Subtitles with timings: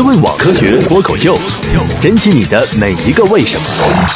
[0.00, 1.36] 思问网科学脱口秀，
[2.00, 4.08] 珍惜你的每一个为什么。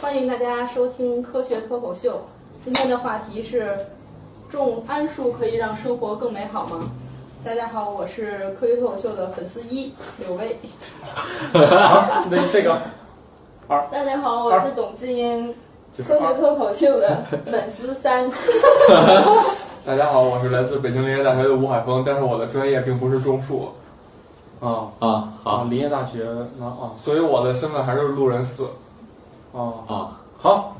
[0.00, 2.26] 欢迎大家收听科学脱口秀。
[2.64, 3.70] 今天的话题是：
[4.48, 6.90] 种桉树可以让生活更美好吗？
[7.44, 10.58] 大家好，我是科学脱口秀的粉丝一柳薇。
[11.52, 12.76] 那这个
[13.68, 15.54] 二大家好，我是董志英，
[16.08, 18.28] 科学脱口秀的粉丝三。
[19.86, 23.68] 大家好，我是来自北京林业大学的吴海峰，但是我的专业并不是种树，
[24.60, 26.26] 啊啊啊，好林业大学
[26.58, 28.64] 那啊所以我的身份还是路人四。
[29.52, 30.76] 啊啊好，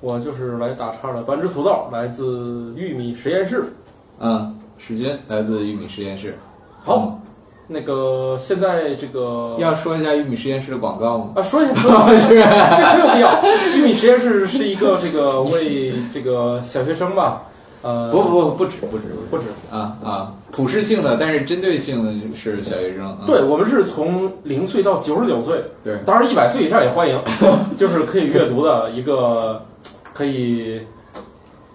[0.00, 3.72] 我就是来打岔的，半只土豆来自玉米实验室。
[4.20, 6.38] 嗯，史军来自玉米实验室。
[6.82, 7.18] 好，
[7.66, 11.32] 那个现在这个要说一下玉米实验室的广告吗？
[11.36, 13.76] 啊，说一下， 说一下，这个很有必要。
[13.76, 17.42] 玉米实验室是一个这个为这个小学生吧，
[17.82, 23.16] 呃，不不不止不止不止，啊啊，普适性的，但是针对性的是小学生。
[23.20, 27.18] 嗯对我们是从零岁到九十九岁，对，当然一百岁以上也欢迎，
[27.76, 29.64] 就是可以阅读的一个，
[30.12, 30.82] 可以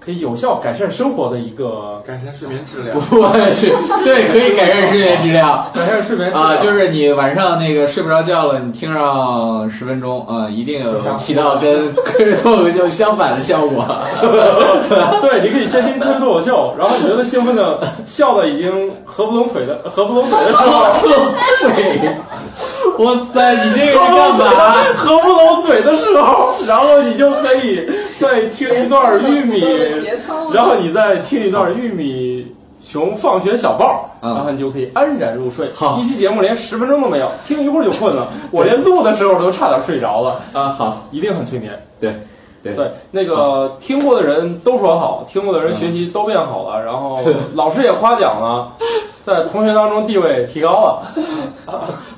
[0.08, 2.96] 可以有效改善生活的一个改善睡眠质量。
[3.12, 3.68] 我去，
[4.06, 5.70] 对，可以改善睡眠质量。
[5.76, 13.86] 改善睡眠质量啊，就是你晚上那个睡不着觉了，你听上十分钟啊，一定有起到跟 科学脱口秀相反的效果。
[15.22, 20.86] 对，你可以先听科学脱口秀，然后你觉得兴奋的笑的已经合不拢腿的合不拢腿的时候，
[21.76, 22.16] 对，
[23.04, 24.74] 哇塞，你这个是干嘛？
[24.96, 27.82] 合不拢嘴的时候，然后你就可以
[28.20, 29.62] 再听一段玉米，
[30.54, 35.70] 然后你再听一段玉米熊放学小报，嗯然后你就可以安然入睡。
[35.74, 35.98] 好。
[36.00, 38.28] 一期节目连十分钟都没有，听一会儿就困了。
[38.52, 41.72] 我连录的时候都差点睡着了，啊，好，一定很催眠。
[42.00, 42.14] 对，
[42.64, 42.74] 对。
[42.74, 47.20] 对，那个听过的人都说好，听过的人学习都变好了， 然后
[47.56, 48.72] 老师也夸奖了，
[49.24, 51.02] 在同学当中地位提高了，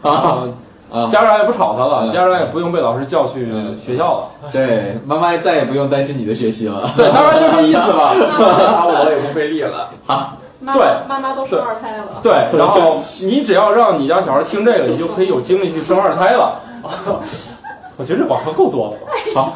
[0.03, 0.43] 啊，
[0.91, 3.47] 啊，家长也不吵他了，嗯家长也不用被老师叫去
[3.85, 4.49] 学校了。
[4.51, 6.89] 对，妈妈再也不用担心你的学习了。
[6.97, 8.13] 对，当然就这意思吧。
[8.15, 9.89] 打我也不费力了。
[10.07, 10.73] 啊对
[11.07, 16.59] 妈妈妈都生二胎了，对，然后你只要让你家小孩听这个，你就可以有精力去生二胎了。
[17.95, 18.93] 我觉得这广告够多了
[19.33, 19.41] 吧？
[19.41, 19.53] 好，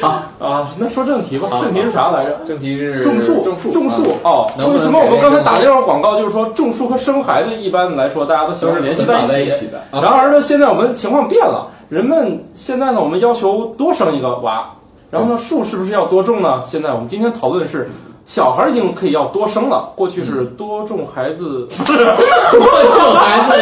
[0.00, 2.38] 好，啊，那说正题吧，正题是啥来着？
[2.46, 4.50] 正题是种树，种树，种树啊哦。
[4.56, 9.66] 为什么我们刚才打这段广告，就是说种树和生孩子一般来说大家都喜欢联系在一起。
[9.66, 9.78] 的。
[9.90, 14.70] 啊然而呢，现在我们情况变了，人们现在呢，我们要求多生一个娃，
[15.10, 16.62] 然后呢，树是不是要多种呢？
[16.66, 17.90] 现在我们今天讨论的是。
[18.26, 23.54] 小孩已经可以要多生了，过去是多种孩子，不 是多种孩子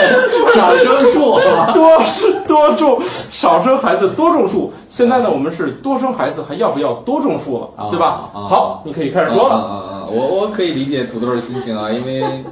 [0.54, 1.38] 少生树，
[1.72, 4.70] 多是多种少生孩子多种树。
[4.88, 8.28] 现在呢，我们是多生孩子还要不要多种树了，啊对吧？
[8.34, 10.06] 啊好，你可以开始说了。
[10.10, 12.44] 我我可以理解土豆的心情啊，因为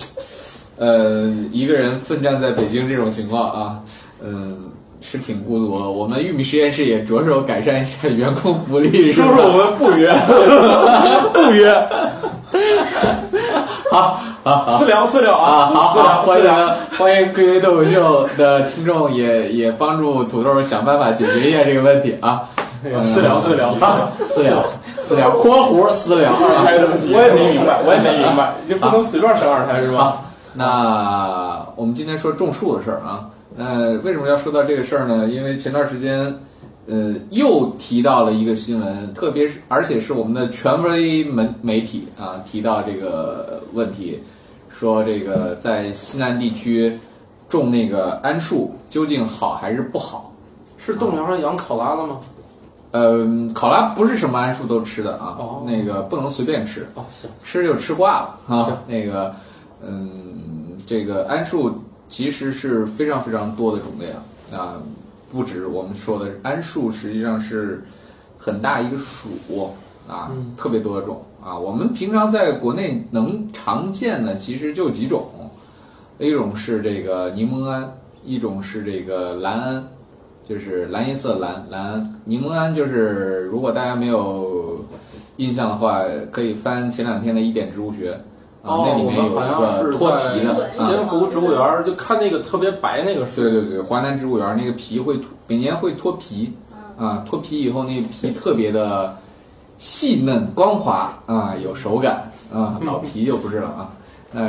[0.78, 3.80] 呃一个人奋战在北京这种情况啊，
[4.22, 4.70] 嗯。
[5.08, 5.88] 是挺孤独的。
[5.88, 9.28] 我们玉米实验室也着手改善一下员工福利，是吧？
[9.28, 10.12] 叔叔，我们不约，
[11.32, 11.88] 不约，
[13.92, 14.20] 好。
[14.78, 16.40] 私聊私聊啊，好私聊好，欢。
[16.40, 16.46] 迎
[16.96, 22.48] 欢迎各位脱口秀的听众也也帮助土豆想办法解决一下这个问题啊。
[22.84, 24.62] 嗯私聊私聊啊，私聊
[25.02, 26.30] 私聊，括弧私聊。
[26.34, 29.98] 二胎的问题，我也没明白，我也没明白，你就不能随便生二胎是吧？
[29.98, 30.24] 好，
[30.54, 33.26] 那我们今天说种树的事儿啊。
[33.56, 35.26] 那为什么要说到这个事儿呢？
[35.28, 36.32] 因为前段时间，
[36.86, 44.22] 呃，又提到了一个新闻，特别是而且是我们的权威媒媒体啊提到这个问题，
[44.72, 46.98] 说这个在西南地区
[47.48, 50.32] 种那个桉树究竟好还是不好？
[50.78, 52.20] 是动物园上养考拉了吗？
[52.92, 56.86] 嗯，考拉不是什么桉树都吃的啊，哦那个不能随便吃。
[57.42, 58.82] 吃就吃挂了行啊。
[58.86, 59.34] 那个，
[59.82, 61.74] 嗯，这个桉树
[62.08, 64.22] 其实是非常非常多的种类啊，
[64.52, 64.82] 啊，
[65.30, 67.82] 不止我们说的桉树，实际上是
[68.38, 69.28] 很大一个属
[70.08, 71.58] 啊，嗯特别多种啊。
[71.58, 75.28] 我们平常在国内能常见的其实就几种，
[76.18, 77.84] 一种是这个柠檬桉，
[78.24, 79.82] 一种是这个蓝桉。
[80.48, 84.78] 就是蓝颜色蓝蓝桉，柠檬桉就是如果大家没有
[85.38, 88.20] 印象的话，可以翻前两天的一点植物学
[88.66, 96.52] 那里面有一像是个脱皮的仙湖植物园就看那个特别白那个树，对对对，华南植物园那个皮会脱，每年会脱皮
[96.98, 99.16] 啊，脱皮以后那皮特别的
[99.78, 103.92] 细嫩光滑啊，有手感啊，老 皮就不是了啊。
[104.32, 104.42] 那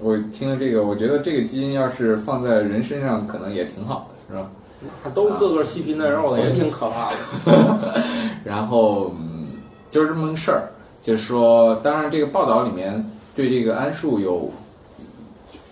[0.00, 4.50] 我听了这个，我觉得这个基因要是放在人身上，可能也挺好的，是吧？
[5.14, 8.02] 都个个细皮嫩肉的，也挺可怕的。
[8.44, 9.48] 然后嗯，
[9.90, 10.68] 就是这么个事儿，
[11.02, 13.04] 就是说，当然这个报道里面
[13.36, 14.50] 对这个桉树有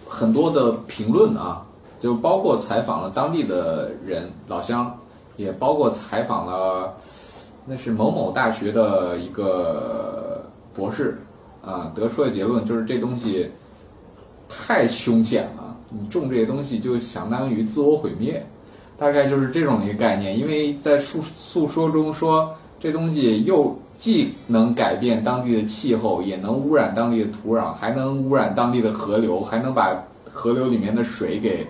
[0.06, 1.66] 很多的评论啊，
[1.98, 4.96] 就包括采访了当地的人老乡，
[5.36, 6.94] 也包括采访了
[7.64, 10.44] 那是某某大学的一个
[10.74, 11.18] 博士
[11.64, 13.50] 啊，得出的结论就是这东西
[14.46, 18.44] 太凶险了，你种这些东西就相当于自我毁灭，
[18.98, 20.38] 大概就是这种一个概念。
[20.38, 29.96] 因为在诉诉说中说这东西又既能改变当地的气候，也能污染当地的土壤，还能污染当地的河流，还能把
[30.32, 31.66] 河流里面的水给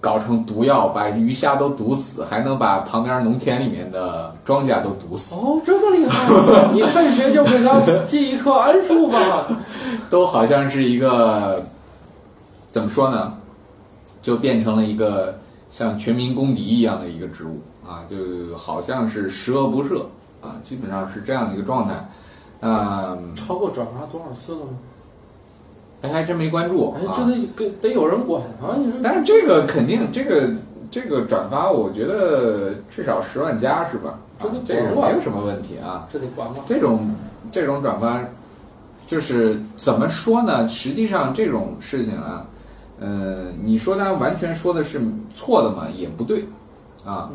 [0.00, 5.34] 搞成毒药，把鱼虾都毒死，还能把旁边农田里面的庄稼都毒死。
[5.34, 6.72] 哦，这么厉害！
[6.72, 9.46] 你看谁就给他记一棵桉树吧。
[10.08, 11.64] 都好像是一个
[12.70, 13.34] 怎么说呢，
[14.22, 15.38] 就变成了一个
[15.68, 20.00] 像全民公敌一样的一个植物啊，就好像是十恶不赦
[20.40, 22.08] 啊，基本上是这样的一个状态。
[22.60, 24.72] 嗯，超过转发多少次了吗？
[26.02, 27.14] 哎，还真没关注哎，啊。
[27.16, 28.76] 这得得得有人管啊！
[28.76, 30.50] 你说，但是这个肯定，这个
[30.90, 34.18] 这个转发，我觉得至少十万加是吧？
[34.38, 36.08] 啊这个这个没有什么问题啊。
[36.10, 36.56] 这得管吗？
[36.66, 37.14] 这种
[37.52, 38.22] 这种转发，
[39.06, 40.66] 就是怎么说呢？
[40.66, 42.46] 实际上这种事情啊，
[42.98, 45.00] 呃，你说他完全说的是
[45.34, 46.46] 错的嘛，也不对，
[47.04, 47.30] 啊，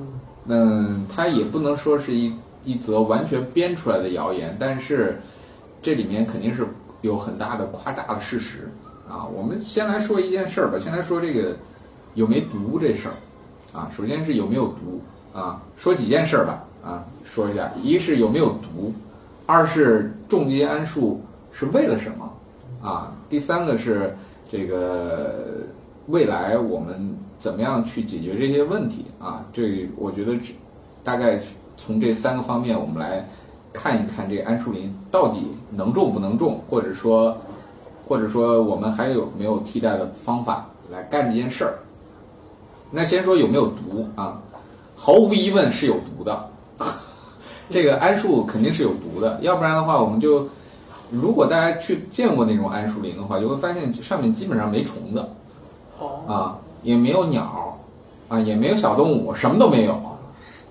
[0.46, 2.34] 嗯，他也不能说是一
[2.66, 5.22] 一则完全编出来的谣言，但是
[5.82, 6.68] 这里面肯定是
[7.02, 8.70] 有很大的夸大的事实
[9.08, 9.26] 啊。
[9.26, 11.56] 我们先来说一件事儿吧，先来说这个
[12.16, 13.90] 有没毒这事儿啊。
[13.96, 15.02] 首先是有没有毒
[15.34, 18.94] 啊，说几件事儿吧啊，说一下，一是有没有毒。
[19.46, 21.22] 二是种这些桉树
[21.52, 22.34] 是为了什么
[22.82, 23.16] 啊？
[23.30, 24.16] 第三个是
[24.50, 25.68] 这个
[26.08, 29.46] 未来我们怎么样去解决这些问题啊？
[29.54, 30.34] 这我觉得
[31.04, 31.40] 大概
[31.78, 33.28] 从这三个方面我们来
[33.74, 37.38] 看一看这个桉树林到底能种不能种，或者说
[38.08, 41.80] 或者说我们还有没有替代的方法来干这件事儿。
[42.92, 44.42] 那先说有没有毒啊？
[44.96, 46.50] 毫无疑问是有毒的。
[47.70, 50.48] 这个桉树肯定是有毒的，要不然的话，我们就
[51.10, 55.28] 如果大家去见过那种桉树林的话，就会发现上面基本上没虫子，
[56.28, 57.78] 啊，也没有鸟，
[58.28, 60.00] 啊，也没有小动物，什么都没有，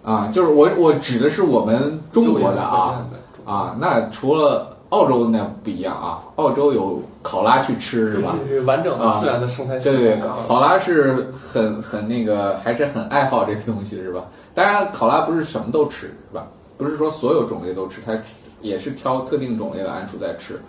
[0.04, 3.04] 啊，就是我我指的是我们中国的啊
[3.44, 8.36] 啊，那除了澳洲那不一样啊，澳洲有考拉去吃是吧？
[8.46, 9.98] 是完整的自然的生态系统。
[9.98, 14.24] 对对，考拉是很很那个，还是很爱好这个东西是吧？
[14.54, 16.46] 当然，考拉不是什么都吃是吧？
[16.76, 18.12] 不是说所有种类都吃，它
[18.60, 20.60] 也是挑特定种类的桉树在吃。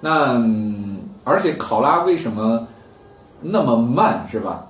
[0.00, 2.66] 那、嗯而且考拉为什么
[3.42, 4.64] 那么慢是吧？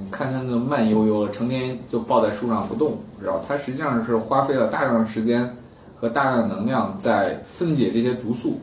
[0.00, 5.56] 啊，你看它那慢悠悠的，成天就抱在树上不动，知道它实际上是花费了大量的时间
[6.00, 8.60] 和大量的能量在分解这些毒素，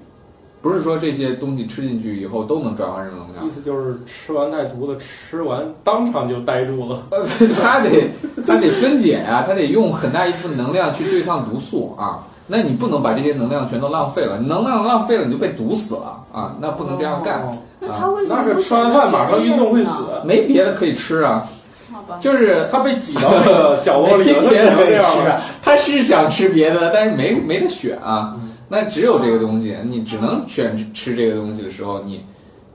[0.61, 3.49] 不是说这些东西吃进去以后都能转化成能量意。
[3.49, 7.03] 思就是吃完带毒的，吃完当场就呆住了。
[7.11, 7.25] 呃，
[7.61, 8.09] 它得
[8.45, 12.25] 它得分解呀、它得用很大一部分能量去对抗毒素啊。
[12.49, 16.55] 那你不能把这些能量全都浪费了，能量浪费了你就被毒死了啊！
[16.61, 19.91] 那不能这样干，哦那他为什么那是吃完饭马上运动会死，
[20.25, 21.47] 没别的可以吃啊，
[21.91, 25.23] 好吧，就是他被挤到那个 角落里了，他没别的可以只能这样了。
[25.23, 25.41] 吃啊。
[25.61, 28.35] 他是想吃别的，但是没没得选啊。
[28.69, 32.25] 那只有这个东西，你只能选吃这个东西的时候，你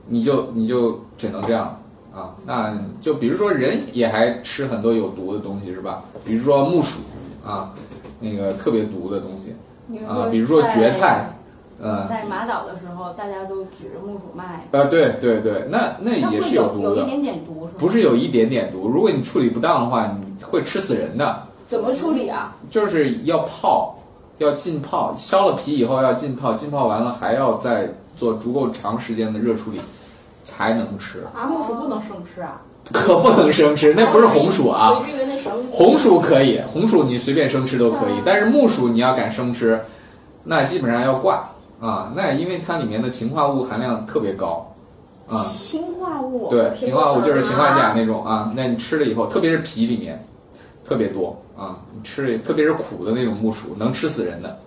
[0.07, 1.79] 你就你就只能这样
[2.13, 2.31] 啊。
[2.45, 6.01] 那就比如说人也还吃很多有毒的东西是吧？
[6.25, 7.01] 比如说木薯
[7.45, 7.71] 啊，
[8.19, 9.55] 那个特别毒的东西
[10.07, 11.29] 啊，比如说蕨菜，
[11.83, 12.07] 嗯。
[12.09, 17.77] 在马岛的时候，大家都举着木薯卖，呃，对对对，那那也是有毒的，有一点点毒是吗？
[17.77, 18.87] 不是有一点点毒。
[18.87, 21.43] 如果你处理不当的话，你会吃死人的。
[21.67, 22.55] 怎么处理啊？
[22.69, 23.95] 就是要泡，
[24.37, 29.79] 要浸泡，削了皮以后要浸泡，浸泡完了还要再做足够长时间的热处理，
[30.43, 31.25] 才能吃。
[31.33, 32.61] 啊，木薯不能生吃啊？
[32.91, 35.01] 可不能生吃，那不是红薯啊，
[35.71, 39.81] 红薯可以，红薯你随便生吃都可以，但是木薯你要敢生吃，
[40.43, 41.49] 那基本上要挂
[41.87, 42.11] 啊。
[42.15, 44.73] 那因为它里面的氰化物含量特别高
[45.27, 45.45] 啊。
[45.51, 50.25] 氰化物，对，苹氰化物就是氰化钾啊那种啊，那你吃了以后，特别是皮里面
[50.85, 54.59] 特别多啊，你吃了，特别是苦的那种木薯，能吃死人的，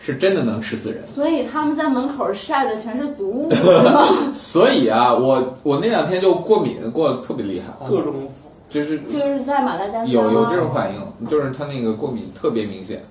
[0.00, 1.06] 是真的能吃死人。
[1.06, 3.52] 所以他们在门口晒的全是毒物，
[4.34, 8.14] 所以啊，我我那两天就过敏，过得特别厉害，各种
[8.68, 13.02] 就是就是在马达加斯加有有这种反应，就是他那个过敏特别明显，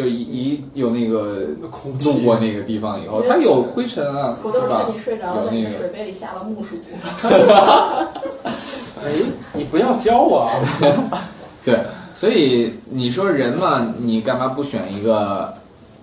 [0.00, 1.68] 就一一有那个路
[2.24, 4.98] 过那个地方以后，它有灰尘啊，我都是吧趁你？
[4.98, 6.76] 睡着了，在你的有那个水杯里下了木薯。
[9.04, 9.12] 哎，
[9.52, 10.56] 你不要教我啊！
[11.62, 11.78] 对，
[12.14, 15.52] 所以你说人嘛，你干嘛不选一个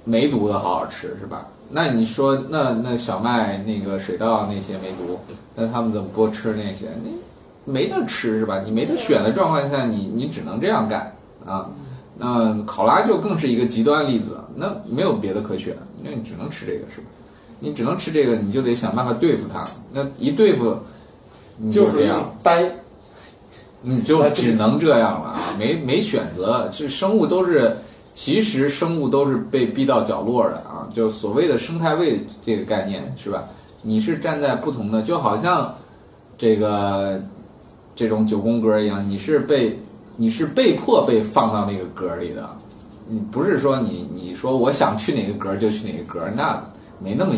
[0.04, 1.48] 没毒的好好吃是吧？
[1.72, 5.20] 那你说那那小麦那个水稻那些没毒，
[5.56, 6.86] 那他们怎么不吃那些？
[7.04, 7.18] 你
[7.66, 8.62] 没得吃是吧？
[8.64, 11.12] 你没得选的状况下，你你只能这样干
[11.48, 11.68] 啊。
[12.18, 17.08] 那考拉就更是一个极端例子，那没有别的可选，那你只能吃这个是吧？
[17.60, 19.64] 你只能吃这个，你就得想办法对付它。
[19.92, 20.78] 那一对付，
[21.58, 22.36] 你就这样。
[22.44, 22.72] 呆。
[23.84, 26.68] 你就只能这样了啊，没没选择。
[26.74, 27.78] 这生物都是，
[28.12, 30.90] 其实生物都是被逼到角落的啊。
[30.94, 33.44] 就所谓的生态位这个概念是吧？
[33.84, 35.76] 你是站在不同的，就好像
[36.40, 37.22] 这个
[37.96, 39.80] 这种九宫格一样，你是被
[40.18, 42.50] 你是被迫被放到那个格里的。
[43.08, 46.62] 你不是说你你说我想去哪个格就去哪个格，那
[47.00, 47.34] 没那么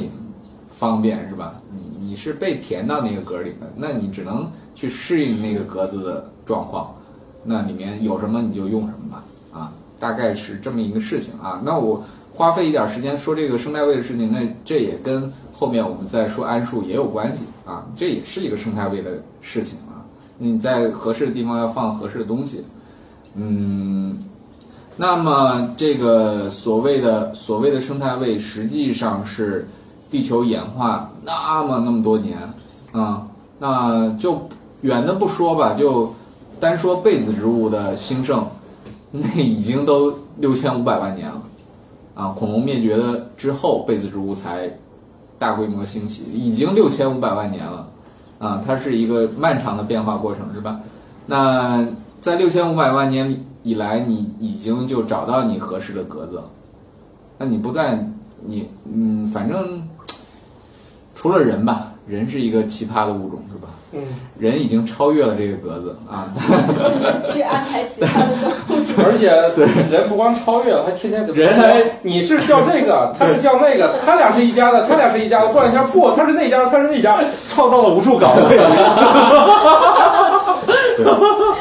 [0.72, 1.54] 方便是吧？
[1.72, 6.96] 你你是被填到那个格里的，那你只能去适应那个格子的状况，
[7.44, 11.62] 那里面有什么你就用什么吧，啊，大概是这么一个事情啊。
[11.64, 19.99] 那我花费一点时间说这个生态位的事情，那这也跟后面我们再说桉树也有关系啊，这也是一个生态位的事情啊。
[20.40, 22.66] 你在合适的地方要放合适的东西，
[23.36, 24.18] 嗯。
[25.02, 29.66] 那么，这个所谓的所谓的生态位，实际上是
[30.12, 32.38] 地球演化那么那么多年
[32.92, 33.26] 啊，
[33.60, 34.50] 那就
[34.82, 36.14] 远的不说吧，就
[36.60, 38.46] 单说被子植物的兴盛，
[39.12, 41.42] 那已经都六千五百万年了
[42.16, 44.70] 啊，恐龙灭绝的之后，被子植物才
[45.38, 47.88] 大规模兴起，已经六千五百万年了
[48.40, 50.80] 啊，它是一个漫长的变化过程，是吧？
[51.28, 51.86] 那
[52.20, 53.46] 在六千五百万年。
[53.62, 56.44] 以来，你已经就找到你合适的格子了，
[57.38, 58.10] 那你不在
[58.46, 59.86] 你嗯，反正
[61.14, 63.70] 除了人吧，人是一个奇葩的物种，是吧？
[63.92, 64.02] 嗯，
[64.38, 66.28] 人已经超越了这个格子啊，
[67.26, 68.28] 去安排其他的。
[69.04, 78.58] 而且对人不光超越了，还天天跟人还你是叫这个， 他是叫那个，他俩是一家的，他俩是一家的，过两天不，他是那家，他是那家，创造了无数岗位。
[80.98, 81.06] 对，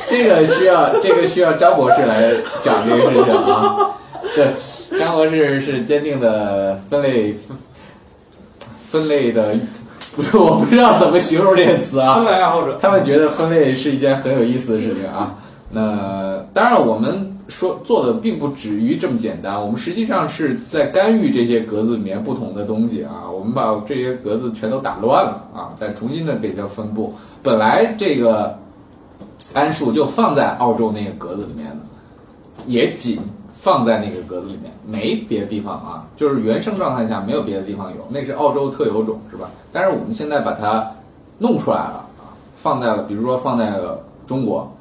[0.07, 3.91] 这个需要这个需要张博士来讲这个事情啊。
[4.35, 7.57] 对，张博士是坚定的分类分
[8.91, 9.55] 分类的，
[10.19, 12.17] 不是我不知道怎么形容这个词啊。
[12.17, 15.37] 分类爱好者，他们觉得分类是一件很有意思的事情啊。
[15.71, 23.31] 那当然，我们说做的并不止于这么简单，我们实际上是在干预这些格子里面不同的东西啊。
[23.33, 27.15] 我们把这些格子全都打乱了啊，再重新的给它分布。
[27.41, 28.59] 本来这个。
[29.55, 31.77] 桉树就放在澳洲那个格子里面的，
[32.67, 33.19] 也仅
[33.61, 36.09] 放在那个格子里面，没别的地方啊。
[36.17, 39.51] 就是原生状态下没有别的地方有，那是澳洲特有种，是吧？
[39.73, 40.91] 但是我们现在把它
[41.39, 44.73] 弄出来了啊，放在了，比如说放在了中国，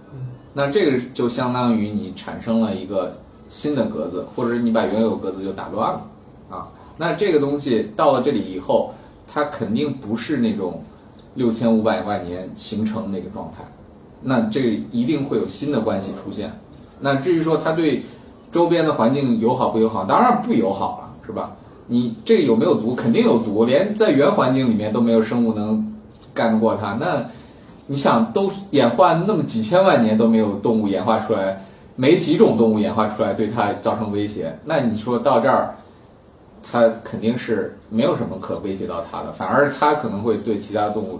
[0.53, 3.17] 那这个就相当于你产生了一个
[3.49, 6.05] 新的格子，或者是你把原有格子就打乱了
[6.49, 6.67] 啊。
[6.97, 8.93] 那这个东西到了这里以后，
[9.27, 10.83] 它肯定不是那种
[11.35, 13.63] 六千五百万年形成那个状态。
[14.21, 16.51] 那这一定会有新的关系出现。
[16.99, 18.01] 那至于说它对
[18.51, 21.51] 周边的环境友好不友好，当然不友好了，是吧？
[21.87, 22.95] 你这有没有毒？
[22.95, 25.95] 肯定有毒，连在原环境里面都没有生物能
[26.33, 26.97] 干得过它。
[26.99, 27.25] 那
[27.85, 31.63] 你想，都演化那么几千万年都没有动物演化出来，
[31.95, 34.59] 没几种动物演化出来对它造成威胁。
[34.65, 35.75] 那你说到这儿，
[36.61, 41.19] 它肯定是没有什么可威胁到它的，反而它可能会对其他动物。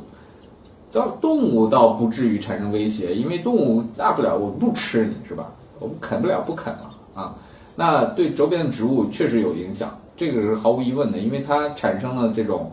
[0.91, 5.46] 到动物倒不至于产生威胁，因为动物大不了我不吃你是吧？
[5.79, 6.87] 我们啃不了不啃了
[7.17, 7.36] 啊。
[7.75, 12.71] 那对周边的植物确实有影响，这个是毫无疑问的，因为它产生了这种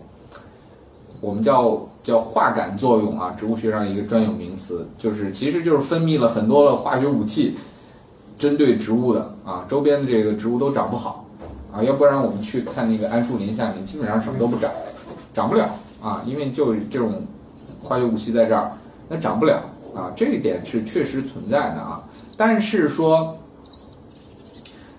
[1.21, 7.57] 我们叫叫化感作用啊，植物学上一个专有名词，就是其实就是分泌了很多的化学武器，
[8.39, 11.27] 针对植物的啊，周边的这个植物都长不好
[11.73, 14.71] 啊，要不然我们去看那个桉树林下面，基本上什么都不长，
[15.35, 15.69] 长不了
[16.01, 17.25] 啊，因为就这种。
[17.87, 18.73] 化学武器在这儿，
[19.11, 19.61] 那长不了
[19.95, 22.03] 啊，这一点是确实存在的啊。
[22.35, 23.37] 但是说，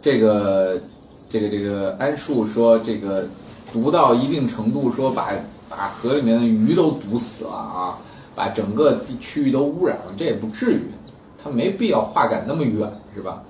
[0.06, 0.80] 这个
[1.28, 3.26] 这个这个桉树说这个
[3.74, 5.32] 毒到一定程度，说把
[5.68, 7.98] 把河里面的鱼都毒死了啊，
[8.36, 10.82] 把整个地区域都污染了，这也不至于，
[11.44, 13.42] 它没必要化感那么远，是吧？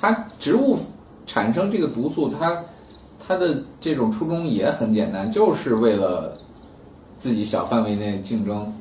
[0.00, 0.78] 它植物
[1.26, 2.64] 产生这个毒素，它
[3.26, 6.32] 它的这种初衷也很简单，就是为了。
[7.20, 8.72] 自己小范围内竞争，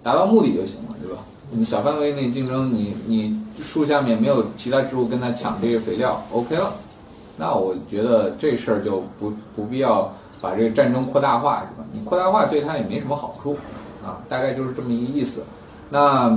[0.00, 1.18] 达到目的就行了，对吧？
[1.56, 6.74] 你小范围内竞争，你你树下面没有其他植物跟它抢这个肥料，OK 了。
[7.36, 11.86] 那我觉得这事儿就不不必要把这个战争扩大化，是吧？
[11.92, 13.56] 你扩大化对它也没什么好处，
[14.04, 15.44] 啊，大概就是这么一个意思。
[15.90, 16.36] 那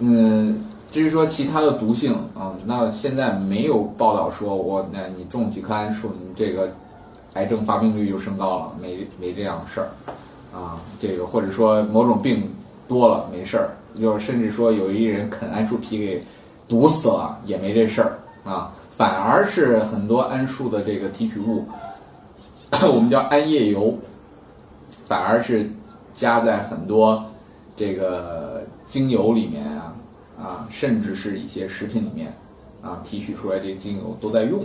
[0.00, 6.70] 嗯，至于说其他的毒性啊，那现在没有报道说我那你种几棵桉树，你这个。
[7.34, 9.88] 癌症发病率就升高了，没没这样的事儿。
[10.52, 12.50] 啊，这个或者说某种病
[12.88, 16.22] 多了没事儿，就是甚至说有一人啃桉树皮给
[16.66, 21.66] 毒死了也没这事儿啊，反而是很多桉树的这个提取物，
[22.92, 23.96] 我们叫桉叶油，
[25.04, 25.70] 反而是
[26.14, 27.24] 加在很多
[27.76, 29.94] 这个精油里面啊
[30.38, 32.34] 啊，甚至是一些食品里面
[32.80, 34.62] 啊提取出来这精油都在用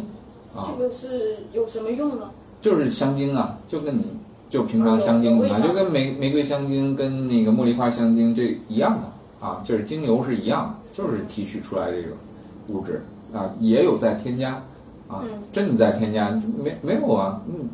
[0.56, 0.72] 啊。
[0.78, 2.32] 这个是有什么用呢？
[2.62, 4.06] 就是香精啊，就跟你
[4.54, 12.12] 就平常香精一样，有味道就跟玫玫瑰香精跟那个茉莉花香精这一样的啊，就是精油是一样的，就是提取出来这种
[12.68, 13.02] 物质
[13.34, 14.52] 啊，也有在添加
[15.08, 16.30] 啊嗯，真的在添加
[16.64, 17.68] 没没有啊，嗯，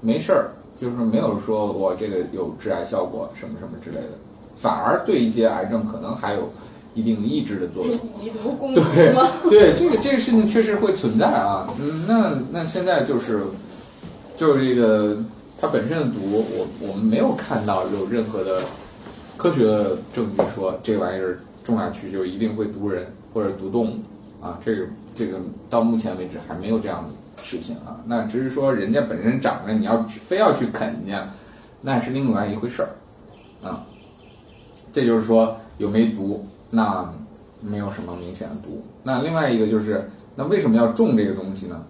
[0.00, 4.16] 没事儿，就是没有说我这个有致癌效果什么什么之类的，
[4.56, 6.50] 反而对一些癌症可能还有
[6.94, 7.94] 一定的抑制的作用。
[8.22, 9.28] 以毒攻对毒吗？
[9.50, 11.66] 对，这个这个事情确实会存在啊。
[11.78, 13.42] 嗯，那那现在就是
[14.38, 15.18] 就是这个
[15.62, 18.62] 它本身的毒，我我们没有看到有任何的
[19.36, 23.94] 科学的证据说这玩意儿种下去就一定会毒人或者毒动物
[24.44, 24.58] 啊。
[24.60, 25.38] 这个这个
[25.70, 28.02] 到目前为止还没有这样的事情啊。
[28.06, 31.30] 那只是说人家本身长着，你要非要去啃人家，
[31.82, 32.88] 那是另外一回事儿
[33.62, 33.86] 啊。
[34.92, 37.08] 这就是说有没毒，那
[37.60, 38.82] 没有什么明显的毒。
[39.04, 41.84] 那另外一个就是，那为什么要种这个东西呢？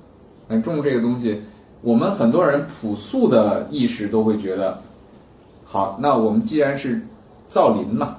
[0.49, 1.41] 那种这个东西，
[1.83, 4.81] 我们很多人朴素的意识都会觉得，
[5.65, 7.03] 好，那我们既然是
[7.49, 8.17] 造林嘛，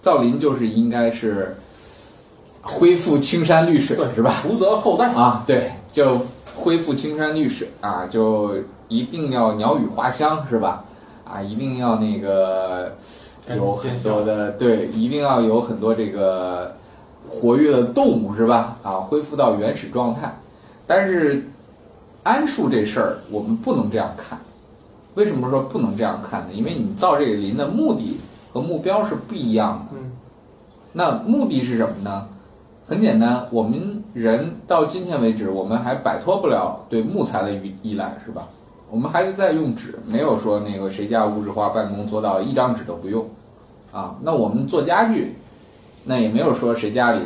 [0.00, 1.56] 造林就是应该是
[2.62, 4.30] 恢复青山绿水，是吧？
[4.30, 6.20] 福泽后代，啊，对，就
[6.54, 8.54] 恢复青山绿水啊，就
[8.88, 10.84] 一定要鸟语花香，是吧？
[11.24, 12.96] 啊，一定要那个
[13.56, 16.76] 有很多的对，一定要有很多这个
[17.28, 18.76] 活跃的动物，是吧？
[18.84, 20.38] 啊，恢复到原始状态。
[20.86, 21.48] 但是
[22.24, 24.38] 桉树这事儿，我们不能这样看。
[25.14, 26.48] 为什么说不能这样看呢？
[26.52, 28.18] 因为你造这个林的目的
[28.52, 29.98] 和目标是不一样的。
[29.98, 30.12] 嗯，
[30.94, 32.26] 那目的是什么呢？
[32.86, 38.48] 很简单，我们人到今天为止，我们还摆脱不了对木材的依依赖，是吧？
[38.90, 43.26] 我们还是在用纸，没有说那个谁家无纸化办公做到一张纸都不用，
[43.92, 45.36] 啊，那我们做家具，
[46.04, 47.20] 那也没有说谁家里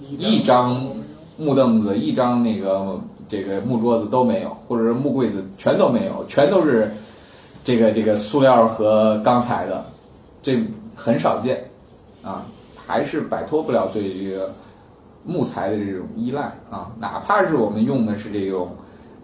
[0.00, 0.86] 一张
[1.36, 3.00] 木凳子、一张那个
[3.32, 6.92] 这个木桌子都没有，或者是木柜子全都没有，全都是
[7.64, 9.86] 这个这个塑料和钢材的，
[10.42, 10.62] 这
[10.94, 11.64] 很少见，
[12.22, 12.44] 啊，
[12.86, 14.52] 还是摆脱不了对这个
[15.24, 18.76] 木材的这种依赖啊，哪怕是我们用的是这种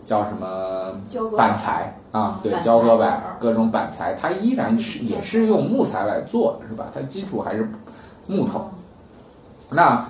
[0.07, 0.99] 叫什么
[1.37, 6.87] 板材啊，对，胶合板板各种板材，它依然是也是用木材来做的，是吧？
[6.95, 7.71] 它基础还是
[8.27, 8.71] 木头。
[9.69, 10.03] 那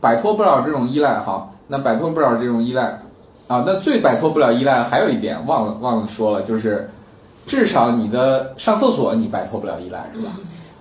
[0.00, 3.02] 摆脱不了这种依赖哈，那摆脱不了这种依赖
[3.48, 6.88] 啊，那最摆脱不了依赖还有一点忘了忘了说了，就是
[7.46, 10.30] 至少你的上厕所你摆脱不了依赖是吧？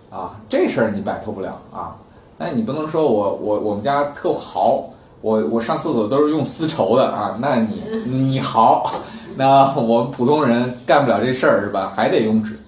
[0.09, 1.95] 啊，这事儿你摆脱不了啊。
[2.37, 4.83] 那你不能说我我我们家特豪，
[5.21, 8.91] 我我上厕所都是用丝绸的啊，那你 你豪，
[9.35, 11.93] 那我们普通人干不了这事儿是吧？
[11.95, 12.59] 还得用纸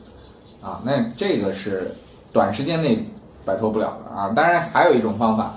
[0.63, 1.93] 啊，那这个是
[2.33, 3.05] 短时间内
[3.45, 4.29] 摆脱不了的啊。
[4.35, 5.55] 当然还有一种方法，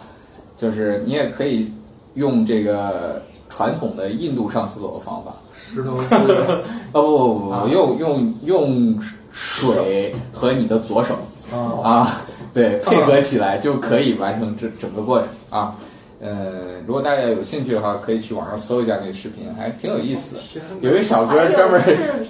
[0.58, 1.72] 就是你也可以
[2.14, 3.22] 用这个
[3.54, 5.32] 传统的印度上厕所的方法。
[5.68, 6.06] 石头是
[6.92, 7.62] 哦不不不啊。
[7.64, 8.98] 不，用用用
[9.30, 11.14] 水和你的左手。
[11.52, 12.20] 啊，啊，
[12.54, 15.28] 对，配合起来就可以完成这整个过程。
[15.50, 15.74] 啊。
[16.20, 20.40] 呃，如果大家有兴趣的话，可以去网上搜一下那个视频，还挺有意思的。
[20.80, 21.82] 有一个小哥专门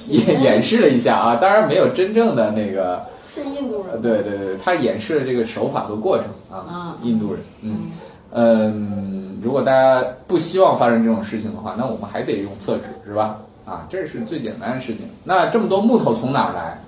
[0.09, 3.05] 演演示了一下啊，当然没有真正的那个，
[3.35, 7.91] 是印度人，对对对，他演示了这个手法和过程啊啊，印度人，嗯。
[8.35, 13.39] 嗯，如果大家不希望发生这种事情的话，那我们还得用厕纸是吧？
[13.65, 15.07] 啊，这是最简单的事情。
[15.25, 16.79] 那这么多木头从哪儿来？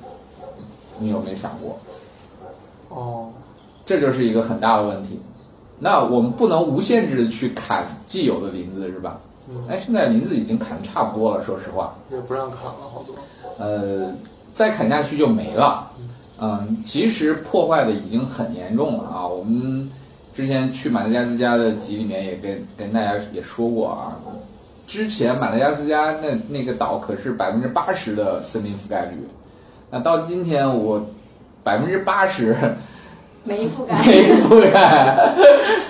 [0.98, 1.78] 你有没有想过？
[2.88, 3.30] 哦，
[3.84, 5.20] 这就是一个很大的问题。
[5.80, 9.18] 那我们不能无限制的去砍既有的林子，是吧？
[9.48, 13.14] 嗯那现在林子已经砍得差不多了，说实话，也不让砍了好多。
[13.58, 14.10] 呃，
[14.54, 15.90] 再砍下去就没了。
[16.40, 19.26] 嗯，其实破坏的已经很严重了啊。
[19.26, 19.90] 我们
[20.36, 24.16] 之前去马达加斯加的集里面也跟跟大家也说过啊，
[24.86, 29.16] 之前马达加斯加那那个岛可是百分之八十的森林覆盖率，
[29.90, 31.06] 那到今天我
[31.62, 32.56] 百分之八十
[33.44, 33.94] 没覆盖。
[34.04, 35.34] 没覆盖，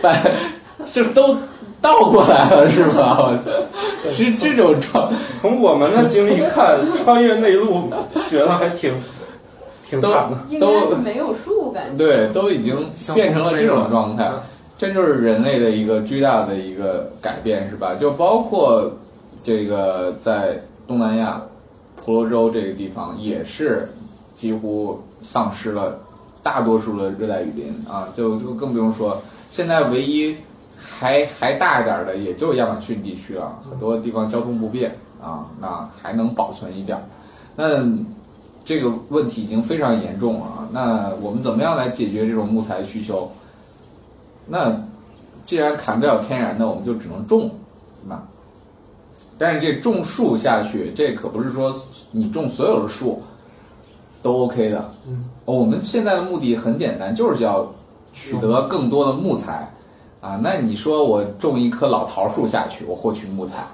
[0.02, 0.30] 百
[0.92, 1.38] 这都
[1.80, 3.18] 倒过来了是吧？
[4.06, 7.90] 我是这种状，从我们的经历看，穿越内陆，
[8.28, 8.92] 觉得还挺
[9.94, 10.36] 挺都惨的。
[10.48, 11.96] 应该是没有树感觉。
[11.96, 12.76] 对，都已经
[13.14, 14.30] 变成了这种状态。
[14.76, 17.94] 这就是人类的一个巨大的一个改变，是吧？
[17.94, 18.90] 就包括
[19.42, 21.40] 这个在东南亚
[21.96, 23.88] 婆罗洲这个地方，也是
[24.34, 25.98] 几乎丧失了
[26.42, 30.36] 大多数的热带雨林啊，就就更不用说现在唯一
[30.76, 37.04] 还还大一点的，也就是亚马逊地区了，很多地方交通不便啊，那还能保存一点儿。
[37.54, 37.80] 那
[38.64, 40.68] 这个问题已经非常严重了啊！
[40.72, 43.30] 那我们怎么样来解决这种木材需求？
[44.46, 44.74] 那
[45.44, 47.50] 既然砍不了天然的，我们就只能种，
[48.02, 48.22] 是吧？
[49.36, 51.74] 但是这种树下去，这可不是说
[52.12, 53.22] 你种所有的树
[54.22, 54.90] 都 OK 的。
[55.06, 57.70] 嗯，我们现在的目的很简单，就是要
[58.12, 59.70] 取得更多的木材
[60.20, 60.40] 啊。
[60.42, 63.66] 那你说我种一棵老桃树下去，我获取木材，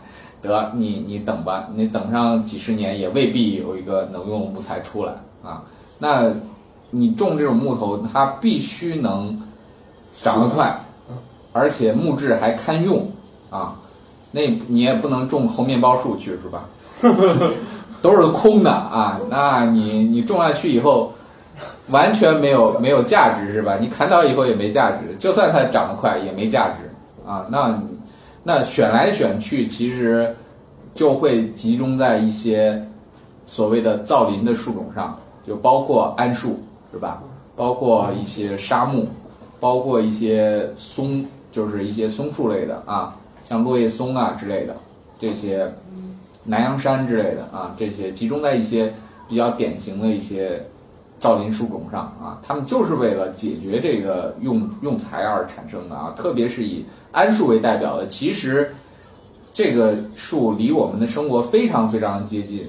[0.43, 5.65] 得你你等吧，你等上几十年也未必有一个能用木材出来啊。
[5.99, 6.33] 那
[6.91, 9.41] 你种这种木头，它必须能
[10.23, 10.81] 长得快，
[11.53, 13.09] 而且木质还堪用
[13.51, 13.77] 啊。
[14.33, 16.65] 那你也不能种猴面包树去是吧？
[18.01, 21.13] 都是空的啊，那你你种下去以后，
[21.89, 23.77] 完全没有没有价值是吧？
[23.79, 27.45] 你砍倒以后也没价值，就算它长得快也没价值啊。
[27.51, 27.79] 那
[28.43, 30.35] 那选来选去，其实
[30.95, 32.87] 就会集中在一些
[33.45, 36.61] 所谓的造林的树种上，就包括桉树
[36.93, 37.23] 是吧？
[37.57, 39.09] 包括一些杉木，
[39.59, 44.77] 包括一些松，就是一些松树类的啊，像落叶松啊之类的
[45.19, 45.73] 这些。
[46.45, 48.95] 南洋杉之类的啊，这些集中在一些
[49.29, 50.65] 比较典型的一些
[51.21, 58.75] 造林树种上啊，他们就是为了解决这个用用材而产生的啊，特别是以桉树为代表的，其实
[59.55, 62.69] 这个树离我们的生活非常非常接近，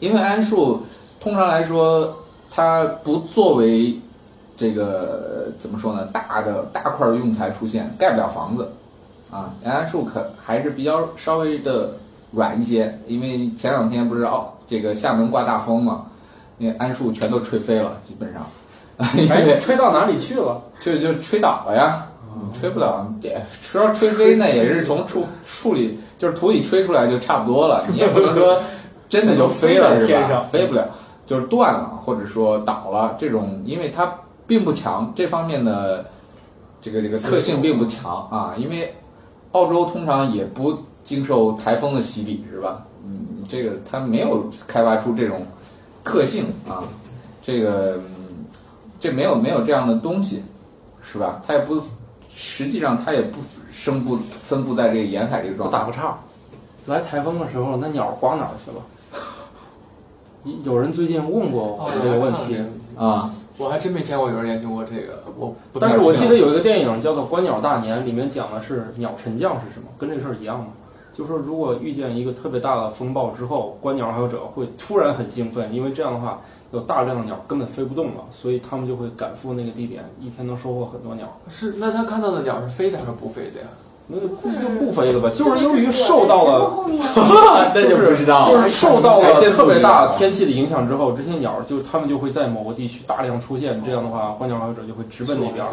[0.00, 0.82] 因为桉树
[1.18, 2.14] 通常来说
[2.50, 3.98] 它不作为
[4.56, 8.70] 这个怎么说呢，大的大块用材出现，盖不了房子
[9.30, 11.96] 啊，桉树可还是比较稍微的。
[12.30, 16.04] 软一些，因为前两天不是哦，这个厦门刮大风嘛，
[16.58, 18.46] 那桉树全都吹飞了，基本上，
[19.16, 20.60] 因为吹到哪里去了？
[20.80, 22.06] 就就吹倒了呀，
[22.58, 28.60] 吹不了，也说吹飞那也是从树树里就是土里吹出来就差不多了，你也不能说
[29.08, 30.46] 真的就飞了是吧？
[30.52, 30.88] 飞不了，
[31.26, 34.12] 就是断了或者说倒了这种，因为它
[34.46, 36.04] 并不强，这方面的
[36.80, 38.94] 这个这个特性并不强啊，因为
[39.52, 40.78] 澳洲通常也不。
[41.04, 42.84] 经受台风的洗礼是吧？
[43.02, 45.46] 嗯，这个它没有开发出这种
[46.08, 46.82] 特性啊，
[47.42, 48.00] 这个
[48.98, 50.42] 这没有没有这样的东西，
[51.02, 51.42] 是吧？
[51.46, 51.80] 它也不，
[52.34, 53.38] 实际上它也不
[53.70, 55.78] 生布分布在这个沿海这个状态。
[55.78, 56.18] 打个岔，
[56.86, 58.82] 来台风的时候，那鸟刮哪儿去了？
[60.64, 62.56] 有人最近问过我这个问题
[62.96, 63.30] 啊。
[63.58, 65.52] 我还真没见过有人研究过这个，我。
[65.80, 70.66] 但是我记得有一个电影叫做《观鸟大年》，里面讲的是鸟沉降是什么，跟这事儿一样吗？
[71.18, 76.38] 就是说如果遇见一个特别大的风暴之后，观鸟爱好者会突然很兴奋，因为这样的话
[76.70, 81.26] 有大量的鸟根本飞不动了，所以他们就会赶赴那个地点，一天能收获很多鸟。
[81.50, 83.66] 是，那他看到的鸟是飞的还是不飞的呀？
[84.06, 86.86] 那就不飞了吧，就是由于受到了，
[87.74, 95.66] 那就不知道，就是受到了特别大天气的影响之后，这些鸟就它们就会在某个地区大量出现，这样的话观鸟爱好者就会直奔那边。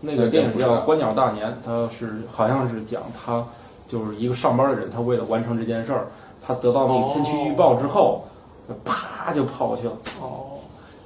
[0.00, 3.44] 那个电影叫《观鸟大年》，它是好像是讲它。
[3.86, 6.06] 就是一个上班的人，他为了完成这件事儿，
[6.44, 8.24] 他得到那个天气预报之后，
[8.84, 9.92] 啪就跑过去了。
[10.20, 10.58] 哦，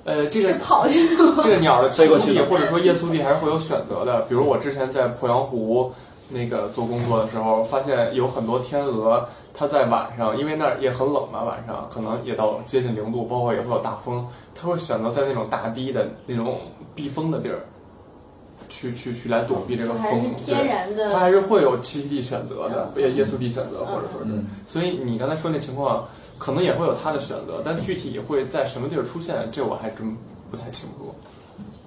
[0.04, 1.42] 呃，这个跑去了。
[1.42, 4.22] 这个鸟的栖息地或者说夜宿地还是会有选择的。
[4.22, 5.92] 比如我之前在鄱阳湖
[6.30, 16.58] 那个做工作的时候，发现有很多天鹅，它在晚上，因为那儿也很冷嘛，晚上可能也到接近零度，包括也会有大风，它会选择在那种大堤的那种
[16.94, 17.60] 避风的地儿。
[18.68, 26.06] 去去去来躲避这个风，天然的，它还是会有栖息地选择的，也、耶稣地选择，或者说是，所以你刚才说那情况，
[26.38, 30.16] 可能也会有它的选择，但具体会在什么地儿出现，这我还真
[30.50, 31.14] 不太清楚。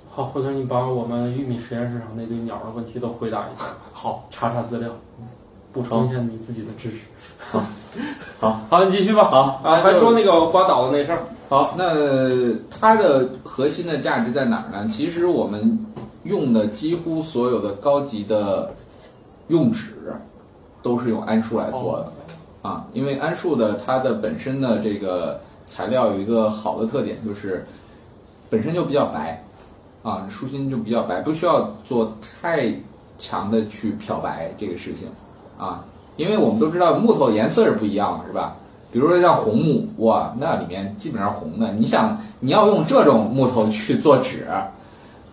[0.10, 3.66] 好，回头你把我们玉米实验室上那堆鸟的问题都回答一下。
[3.94, 4.90] 好，查查资料，
[5.72, 6.98] 补充一下你自己的知识。
[7.38, 7.64] 好，
[8.40, 9.26] 好，好，你继续吧。
[9.26, 11.20] 好，啊，还说那个刮倒的那事儿。
[11.48, 14.90] 好，那它的核心的价值在哪儿呢？
[14.92, 15.78] 其实我们。
[16.24, 18.74] 用的几乎所有的高级的
[19.48, 20.14] 用纸，
[20.82, 27.66] 都是用桉树来做的，啊，因为桉树的它的本身的这个材料有一个好的特点，就是
[28.50, 29.44] 本身就比较白，
[30.04, 32.72] 啊，树心就比较白，不需要做太
[33.18, 35.08] 强的去漂白这个事情，
[35.58, 35.86] 啊，
[36.18, 38.58] 因为我们都知道木头颜色是不一样的，是吧？
[38.92, 44.46] 比如说像红木，哇，那里面基本上红的，你想你要用这种木头去做纸。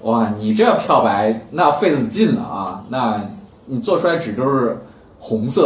[0.02, 2.84] 哇，你这漂白那费子劲了啊！
[2.88, 3.20] 那
[3.66, 4.78] 你做出来纸都是
[5.18, 5.62] 红色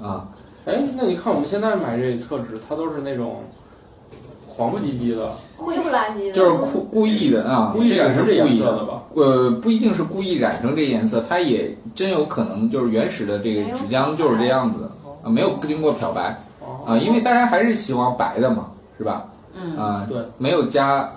[0.00, 0.28] 的啊。
[0.64, 3.42] 哎，那你看我们现在买这厕纸，它都是那种
[4.46, 8.64] 黄不唧唧的，灰不拉几的，就是故故意的啊，故意这个是染成这颜故意的。
[8.64, 9.02] 色的吧？
[9.14, 14.90] 呃，不一定是故意染成这颜色，它也真有可能就是原始的这个纸浆就是这样子的
[15.22, 16.42] 啊，没有经过漂白
[16.86, 19.26] 啊，因为大家还是喜欢白的嘛，是吧？
[19.54, 21.08] 嗯，啊，对，没有加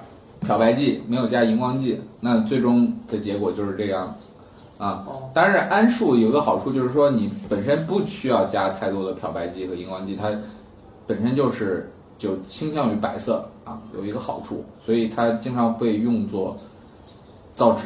[0.41, 4.15] 漂白剂，没有加荧光剂，那最终的结果就是这样
[4.77, 5.05] 啊。
[5.07, 10.31] 哦当然，桉树有个好处就是说，你本身不需要加太多的漂白剂和荧光剂，它
[11.05, 16.57] 本身就是就倾向于白色啊，有一个好处，所以它经常被用作
[17.55, 17.85] 造纸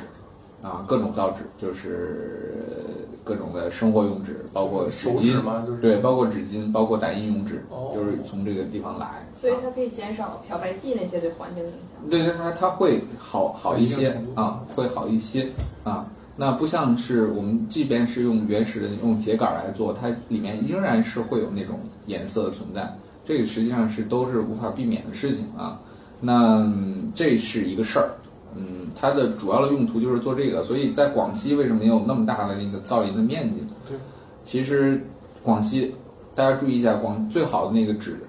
[0.61, 5.41] 啊，各种造纸，就是各种的生活用纸，包括纸巾，
[5.79, 9.25] 对，包括纸巾，包括打印用纸，哦就是从这个地方来。
[9.33, 12.09] 所以啊它可以减少漂白剂那些对环境的影响。
[12.09, 15.47] 对对，它它会好好一些啊，会好一些
[15.83, 16.07] 啊。
[16.35, 25.79] 那不像是我们即便是用原始的用秸秆来做，它里面仍然是会有那种颜色的存在，这个实际上是都是无法避免的事情啊。
[26.19, 28.09] 那嗯这是一个事儿，
[28.55, 33.67] 嗯，它的主要的用途就是做这个，所以在广西为什么有那么大的那个造林的面积？
[33.87, 33.97] 对，
[34.45, 35.05] 其实
[35.43, 35.95] 广西
[36.35, 38.25] 大家注意一下，广最好的那个纸，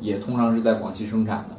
[0.00, 1.56] 也通常是在广西生产的。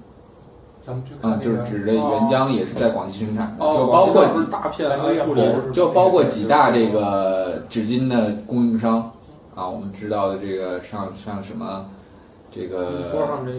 [0.79, 9.11] 咱们去看啊，那个就是纸的原浆也是在广西生产的，哦，就包括大片来复林，就包括几大这个纸巾的供应商
[9.53, 11.85] 啊，我们知道的这个像像什么
[12.57, 13.13] 这个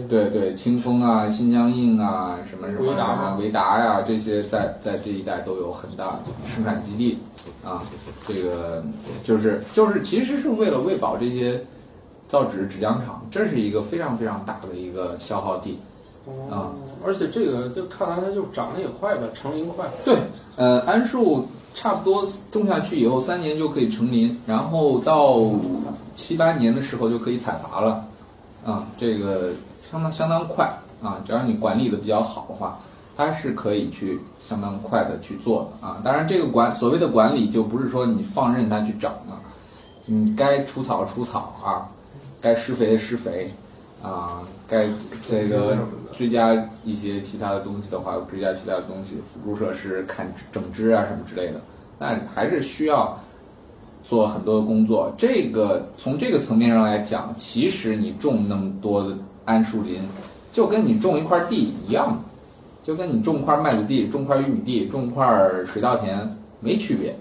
[0.09, 6.19] 对对清风啊、新疆印啊、什么什么维达啊、维达呀、这些在在这一带都有很大的
[6.53, 7.17] 生产基地
[7.63, 7.81] 啊，
[8.27, 8.83] 这个
[9.23, 11.63] 就是就是其实是为了喂饱这些
[12.27, 15.79] 造纸纸浆厂，这是一个非常非常大的一个消耗地。
[16.47, 19.87] 啊哦，而且这个就看来它就长得也快吧，成林快。
[20.05, 20.15] 对，
[20.57, 25.39] 呃，桉树差不多种下去以后三年就可以成林，然后到
[26.15, 28.05] 七八年的时候就可以采伐了，
[28.65, 29.51] 啊，这个
[29.89, 32.79] 相当相当快啊，只要你管理的比较好的话，
[33.15, 36.01] 它是可以去相当快的去做的啊。
[36.03, 39.39] 当然，这个管所谓的管理就不是说你放任它去长了，
[40.05, 41.87] 你该除草除草啊，
[42.41, 43.53] 该施肥施肥
[44.03, 44.87] 啊，该
[45.25, 45.77] 这个
[46.11, 51.61] 追加一些其他的东西的话，追加其他的东西，辅助设施、看整枝啊什么之类的，
[51.97, 53.17] 那还是需要
[54.03, 55.13] 做很多的工作。
[55.17, 60.01] 这个从这个层面上来讲，其实你种那么多的桉树林，
[60.51, 62.19] 就跟你种一块地一样，
[62.85, 65.27] 就跟你种块麦子地、种块玉米地、种块
[65.71, 67.15] 水稻田没区别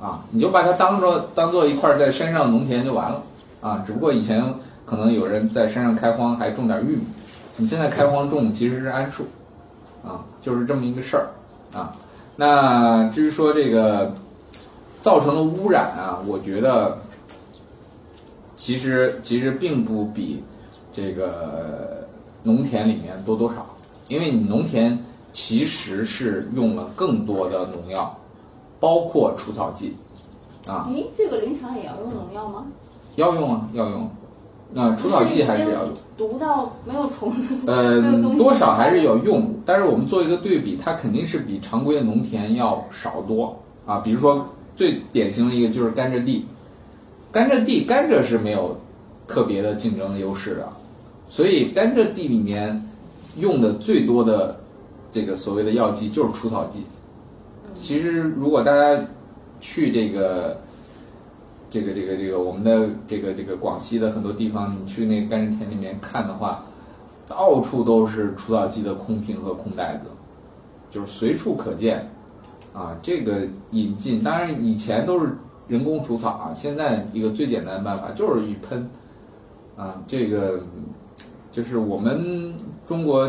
[0.00, 0.24] 啊！
[0.30, 3.22] 你就把它当做当做一块在山上农田就完了
[3.60, 3.84] 啊！
[3.86, 4.44] 只不过以前
[4.84, 7.02] 可能有人在山上开荒还种点玉米。
[7.56, 9.24] 你现在开荒种的其实是桉树，
[10.02, 11.28] 啊，就是这么一个事儿
[11.72, 11.94] 啊。
[12.34, 14.12] 那至于说这个
[15.02, 16.96] 造成的污染啊，我觉得
[18.54, 20.44] 其实其实并不比
[20.92, 22.06] 这个
[22.44, 23.66] 农田里面多多少，
[24.06, 24.96] 因为你农田
[25.32, 28.16] 其实是用了更多的农药，
[28.78, 29.96] 包括除草剂
[30.68, 32.66] 啊，诶，这个林场也要用农药吗？
[33.16, 34.08] 要用啊，要用。
[34.74, 35.92] 那除草剂还是要用。
[36.16, 38.00] 毒到没有虫子，呃
[38.38, 43.98] 多少还是有用，但是我们做一个对比，它肯定是比常规的农田要少多啊。
[43.98, 46.46] 比如说最典型的一个就是甘蔗地，
[47.30, 48.80] 甘蔗地甘蔗是没有
[49.26, 50.68] 特别的竞争的优势的，
[51.28, 52.88] 所以甘蔗地里面
[53.38, 54.60] 用的最多的
[55.10, 56.84] 这个所谓的药剂就是除草剂。
[57.74, 59.04] 其实如果大家
[59.60, 60.60] 去这个。
[61.72, 66.66] 这个这个这个我们的这个这个广西的很多地方，你去那个甘蔗田里面看的话，
[67.26, 70.10] 到处都是除草剂的空瓶和空袋子，
[70.90, 72.10] 就是随处可见。
[72.72, 75.36] 啊，这个引进，当然以前都是
[75.68, 78.88] 人工除草啊，现在一个最简单的办法就是一喷。
[79.74, 80.62] 啊，这个
[81.50, 82.54] 就是我们
[82.86, 83.26] 中国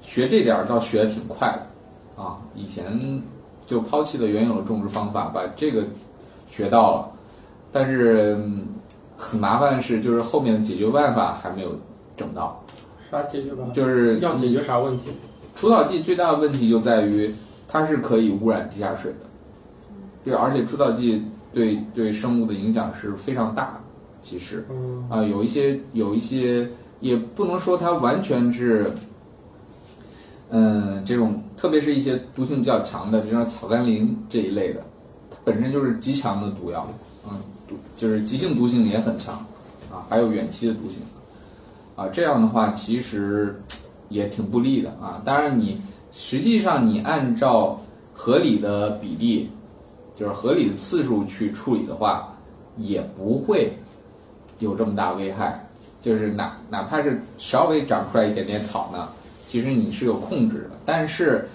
[0.00, 3.22] 学这点儿倒学的挺快的啊，以前
[3.66, 5.84] 就抛弃了原有的种植方法，把这个
[6.48, 7.08] 学到了。
[7.70, 8.38] 但是
[9.18, 11.76] 很麻烦的是，就是后面的解决办法还没有
[12.16, 12.64] 整到。
[13.10, 13.72] 啥解决办法？
[13.74, 15.10] 就是要解决啥问题？
[15.54, 17.34] 除草剂最大的问题就在于
[17.68, 19.26] 它是可以污染地下水的，
[20.24, 23.80] 对，而且除草剂对对生物的影响是非常大的。
[24.22, 26.68] 其实嗯，啊、有一些有一些
[27.00, 28.90] 也不能说它完全是，
[30.50, 34.80] 嗯，这种特别是一些毒性比较强的，比如说草甘膦这一类的，
[35.30, 36.88] 它本身就是极强的毒药，
[37.28, 39.34] 嗯，毒就是急性毒性也很强，
[39.92, 40.98] 啊，还有远期的毒性，
[41.94, 43.60] 啊，这样的话其实
[44.08, 45.22] 也挺不利的啊。
[45.24, 45.80] 当然你
[46.18, 47.78] 实际上你按照
[48.14, 49.50] 合理的比例，
[50.14, 52.34] 就是合理的次数去处理的话，
[52.78, 53.76] 也不会
[54.58, 55.62] 有这么大危害。
[56.00, 59.08] 就是哪哪怕是稍微长出来一点点草呢，
[59.46, 61.46] 其实你是有控制的，但是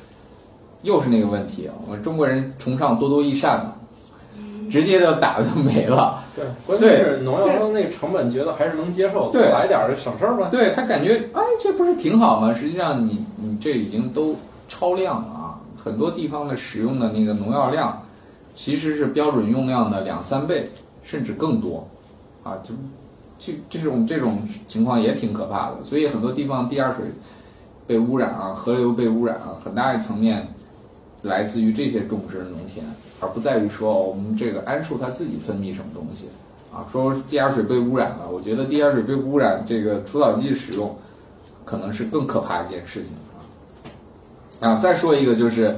[0.84, 3.74] 又是那个问题，我们中国人崇尚多多益善嘛，
[4.70, 6.24] 直接就打的就没了。
[6.36, 10.50] 对，关键是农药的那个成本，觉得还是能接受，对来点儿就省事儿吧。
[10.52, 12.54] 对他感觉，哎，这不是挺好吗？
[12.54, 14.36] 实际上你，你这已经都
[14.72, 15.60] 超量啊！
[15.76, 18.04] 很多地方的使用的那个农药量，
[18.54, 20.70] 其实是标准用量的两三倍，
[21.04, 21.90] 甚至更多，
[22.42, 22.74] 啊，就
[23.38, 25.84] 这这种这种情况也挺可怕的。
[25.84, 27.08] 所以很多地方地下水
[27.86, 30.48] 被污染啊，河流被污染啊，很大一层面
[31.24, 32.86] 来自于这些种植的农田，
[33.20, 36.30] 而不在于说我们这个桉树它自己分泌什么东西。
[36.72, 40.96] 啊，说地下水被污染了，我觉得地下水被污染，这个除草剂使用
[41.66, 43.12] 可能是更可怕一件事情
[44.62, 44.78] 啊。
[44.78, 45.76] 再说一个就是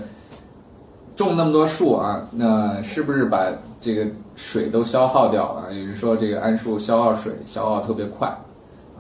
[1.16, 5.74] 种那么多树啊，那是不是把这个水都消耗掉了？
[5.74, 8.28] 有人说这个桉树消耗水消耗特别快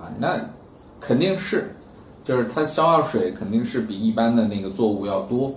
[0.01, 0.39] 啊，那
[0.99, 1.75] 肯定是，
[2.23, 5.53] 就是它消耗水肯定是比一般的那个作物要多，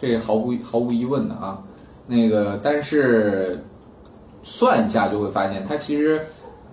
[0.00, 1.62] 这毫无毫无疑问的啊。
[2.08, 3.62] 那个但是。
[4.44, 6.24] 算一下就会发现，它其实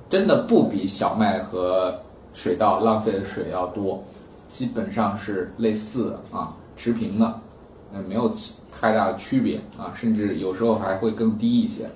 [0.08, 1.94] 真的不比小麦和
[2.32, 4.02] 水稻浪费的水要多，
[4.48, 7.40] 基本上是类似的啊，持平的，
[7.92, 8.32] 那，没有
[8.72, 11.88] 太大的区别啊，甚至有时候还会更低一些。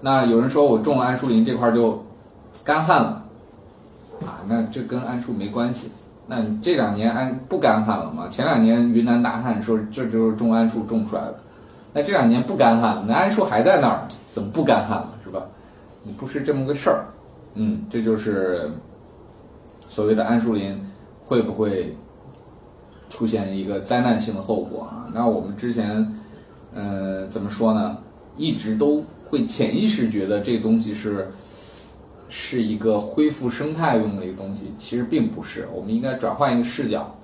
[0.00, 2.04] 那有人说我种了桉树林这块就
[2.64, 3.24] 干旱了
[4.24, 5.90] 啊，那这跟桉树没关系。
[6.26, 8.28] 那这两年桉不干旱了吗？
[8.28, 11.38] 前两年云南大旱，说这就是种桉树种出来的。
[11.92, 15.42] 那这两年不干旱了，那桉树还在那儿，怎么不干旱了，是吧？
[16.02, 17.04] 你不是这么个事儿，
[17.54, 18.70] 嗯，这就是
[19.88, 20.80] 所谓的桉树林
[21.24, 21.96] 会不会
[23.12, 25.06] 出现一个灾难性的后果啊？
[25.12, 26.18] 那我们之前，
[26.72, 27.98] 呃，怎么说呢？
[28.38, 31.30] 一直都会潜意识觉得这东西是
[32.30, 35.68] 是一个恢复生态用的一个东西，其实并不是。
[35.74, 37.14] 我们应该转换一个视角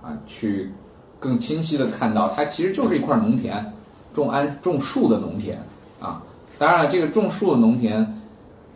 [0.00, 0.70] 啊，去
[1.18, 3.72] 更清晰的看到，它其实就是一块农田。
[4.14, 5.58] 种桉种树的农田
[5.98, 6.22] 啊，
[6.58, 8.06] 当然了，这个种树的农田，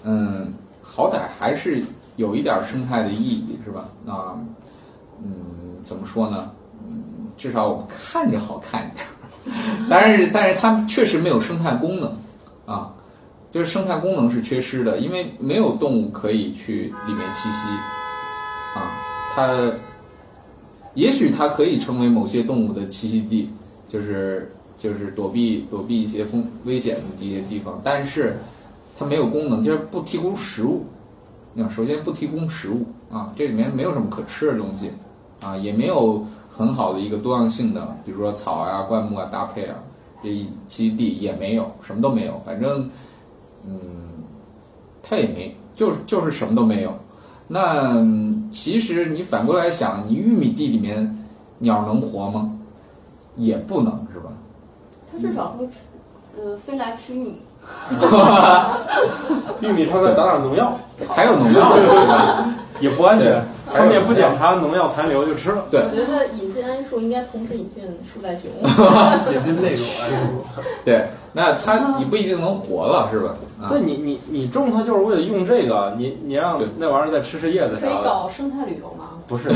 [0.03, 0.53] 嗯，
[0.83, 1.85] 好歹还是
[2.17, 3.87] 有一点生态的意义，是吧？
[4.05, 4.15] 那，
[5.23, 5.31] 嗯，
[5.85, 6.51] 怎么说呢？
[7.37, 9.07] 至少我们看着好看一点。
[9.89, 12.17] 但是，但是它确实没有生态功能
[12.67, 12.93] 啊，
[13.53, 17.69] 就是生态功能是缺失的，因为没有动物可以去里面栖息
[18.75, 18.93] 啊。
[19.35, 19.73] 它
[20.95, 23.51] 也许它可以成为某些动物的栖息地，
[23.89, 24.53] 就是。
[24.79, 28.37] 就是躲避躲避一些风危险的一些地方，但是
[28.99, 30.85] 它没有功能，就是不提供食物。
[31.55, 34.91] 那首先不提供食物啊，这里面没有什么可吃的东西
[35.47, 39.77] 啊，也没有很好的一个多样性的，比如说草啊、灌木啊搭配啊，
[40.23, 42.41] 这栖息地也没有，什么都没有。
[42.45, 42.91] 反正，
[43.67, 43.79] 嗯，
[45.03, 46.93] 它也没，就是就是什么都没有。
[47.47, 48.05] 那
[48.51, 51.17] 其实你反过来想，你玉米地里面
[51.61, 52.51] 鸟能活吗？
[53.37, 54.31] 也不能，是吧？
[55.13, 55.75] 它至少会吃，
[56.37, 57.35] 呃，飞来吃玉米。
[59.61, 60.73] 玉米上再打点农药，
[61.09, 62.55] 还有农药，对吧？
[62.81, 63.45] 也不安全。
[63.73, 65.65] 他们也不检查农药残留就吃了。
[65.71, 68.51] 对，我觉得引进桉树应该同时引进树袋熊，
[69.35, 70.63] 引进那种 桉树。
[70.85, 73.35] 对，那它你不一定能活了，是吧？
[73.71, 77.95] 那你你你种它就是为了用这个，你你让那玩意儿再吃吃叶子啥的。
[77.95, 79.11] 可以搞生态旅游吗？
[79.27, 79.49] 不是，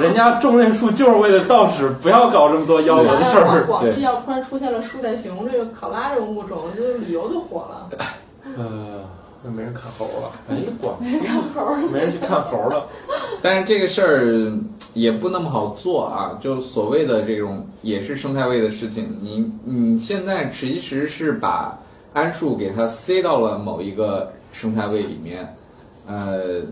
[0.00, 3.64] 人家种那树就是为了造纸，不要搞这么多妖魔的事儿。
[3.66, 7.88] 广西要突然出现了树袋熊这个考拉这种物种，就旅游就火了。
[8.56, 8.64] 呃。
[9.46, 12.86] 那没人看猴了， 哎，广西看猴，没人去看猴了。
[13.42, 14.52] 但是这个事儿
[14.94, 19.18] 也不那么好做啊，就所谓的这种也是生态位的事情。
[19.20, 21.78] 你你现在其实是把
[22.14, 25.54] 桉树给它塞到了某一个生态位里面，
[26.06, 26.62] 呃，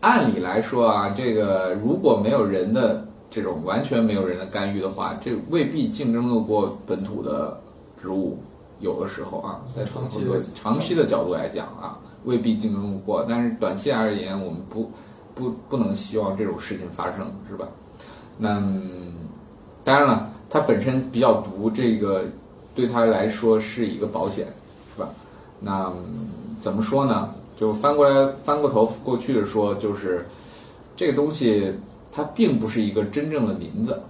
[0.00, 7.60] 按理来说啊，这个如果没有人的这种完全没有人的干预的话，这未必竞争得过本土的
[8.00, 8.38] 植物。
[8.78, 11.98] 有的时候啊，在长期的长期的角度来讲啊。
[12.24, 14.90] 未必竞争不过，但是短期而言，我们不
[15.34, 17.66] 不不能希望这种事情发生，是吧？
[18.36, 18.62] 那
[19.82, 22.24] 当然了，它本身比较毒，这个
[22.74, 24.46] 对他来说是一个保险，
[24.94, 25.08] 是吧？
[25.60, 25.92] 那
[26.60, 27.34] 怎么说呢？
[27.56, 30.26] 就翻过来翻过头过去的说，就是
[30.96, 31.74] 这个东西
[32.10, 34.00] 它并不是一个真正的林子，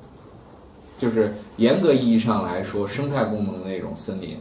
[0.98, 4.38] 就是严格意义上来说，生态功能的那种森林，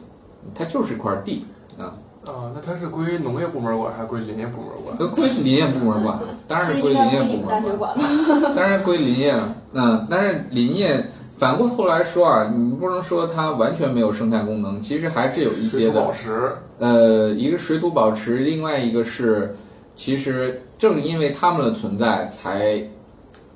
[0.53, 1.45] 它就是一块地
[1.77, 1.97] 啊。
[2.29, 4.97] 啊，那它是归农业部门管还是归林业部门管？
[4.97, 7.97] 都归林业部门管，当然是归林业部门管。
[8.55, 11.05] 当然归林业了，嗯，但是林业
[11.37, 16.01] 反过头来说啊，你不能说它完全没有生态功能，其实还是有一些的。
[16.01, 16.51] 保持。
[16.79, 19.55] 呃，一个水土保持，另外一个是，
[19.95, 22.81] 其实正因为它们的存在，才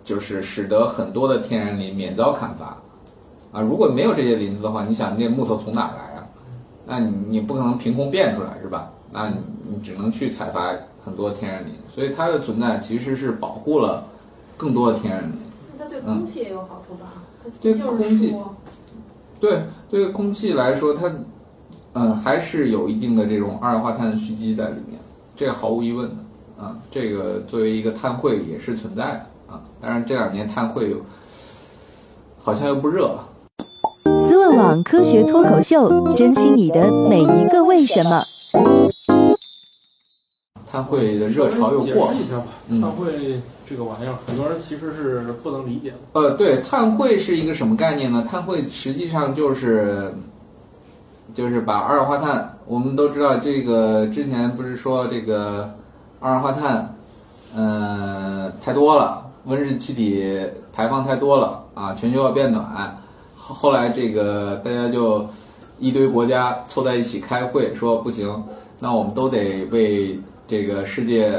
[0.03, 2.77] 就是使得很多的天然林免遭砍伐。
[3.53, 6.12] 啊，如果没有这些林子的话，你想那木头从哪儿来啊？
[6.85, 8.91] 那你你不可能凭空变出来是吧？
[9.11, 9.35] 那你
[9.69, 10.73] 你只能去采伐
[11.05, 14.05] 很多天然林，所以它的存在其实是保护了
[14.57, 15.37] 更多的天然林。
[15.77, 17.23] 那它对空气也有好处吧？
[17.43, 18.43] 它对空气树
[19.39, 21.11] 对对空气来说，它
[21.93, 24.99] 嗯还是有一定的这种二氧化碳的蓄积在里面，
[25.35, 26.77] 这个毫无疑问的啊。
[26.89, 29.61] 这个作为一个碳汇也是存在的啊。
[29.79, 30.97] 当然这两年碳汇有
[32.39, 33.29] 好像又不热了。
[34.55, 38.23] 网科学脱口秀，珍惜你的每一个为什么。
[40.71, 45.97] 碳汇的热潮又过解释一下吧，嗯碳汇这个玩意儿，很多人其实是不能理解的。
[46.13, 48.25] 呃，对，碳汇是一个什么概念呢？
[48.29, 50.13] 碳汇实际上就是
[51.33, 55.73] 就是把二氧化碳，我们都知道这个之前不是说这个
[56.19, 56.95] 二氧化碳，
[57.55, 60.39] 呃，太多了，温室气体
[60.71, 62.99] 排放太多了啊，全球要变暖。
[63.45, 65.27] 后来这个大家就
[65.77, 68.41] 一堆国家凑在一起开会，说不行，
[68.79, 70.17] 那我们都得为
[70.47, 71.33] 这个世界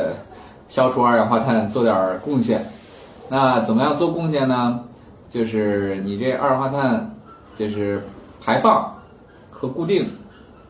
[0.68, 2.70] 消除二氧化碳做点贡献。
[3.30, 4.84] 那怎么样做贡献呢？
[5.30, 7.16] 就是你这二氧化碳，
[7.56, 8.06] 就是
[8.38, 8.94] 排放
[9.50, 10.10] 和固定，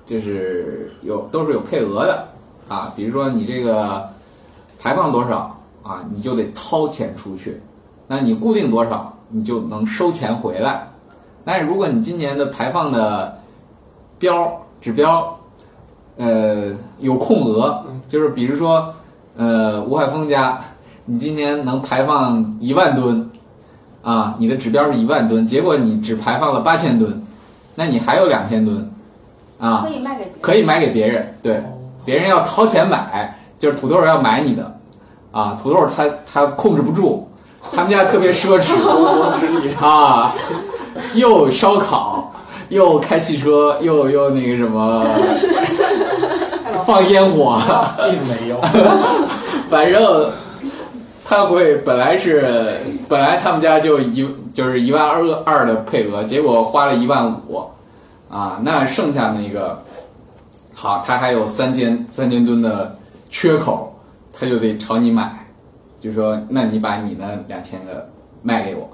[0.07, 2.28] 就是有都是有配额的
[2.68, 2.93] 啊。
[2.95, 4.09] 比如说你这个
[4.78, 7.55] 排放多少啊，你就得掏钱出去；
[8.07, 10.89] 那你固定多少，你就能收钱回来。
[11.45, 13.38] 但是如果你今年的排放的
[14.18, 15.38] 标指标，
[16.16, 18.95] 呃，有空额，就是比如说，
[19.36, 20.61] 呃，吴海峰家，
[21.05, 23.30] 你今年能排放一万吨，
[24.03, 27.22] 啊，你的指标是一万吨，结果你只排放了八千吨，
[27.74, 28.90] 那你还有两千吨，
[29.59, 30.40] 啊可，以卖给别人。
[30.40, 31.62] 可以买给别人，对，
[32.05, 34.78] 别人要掏钱买，就是土豆要买你的，
[35.32, 37.28] 啊，土豆他他控制不住，
[37.72, 38.72] 他们家特别奢侈，
[39.84, 40.32] 啊，
[41.14, 42.32] 又烧烤，
[42.68, 45.05] 又开汽车，又又那个什么，
[46.86, 47.61] 放烟火，
[48.11, 48.61] 并没有，
[49.68, 50.30] 反正
[51.24, 52.76] 他会本来是
[53.09, 57.62] 本来他们家就一就是一万二二的配额，结果花了一万五，
[58.28, 59.82] 啊，那剩下那个
[60.74, 62.97] 好，他还有三千三千吨的
[63.30, 63.92] 缺口，
[64.32, 65.32] 他就得朝你买，
[66.01, 68.09] 就说那你把你那两千个
[68.42, 68.88] 卖给我。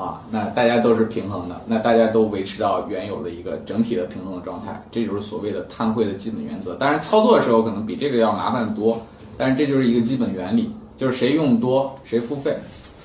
[0.00, 6.74] 啊，那大家都是平衡的，那大家都维持到原有的一个整体的平衡的状态，这就是所谓的碳汇的基本原则。
[6.76, 9.00] 当然，操作的时候可能比这个要麻烦多，
[9.36, 12.56] 但是这就是一个基本原理，就是谁用多谁付费，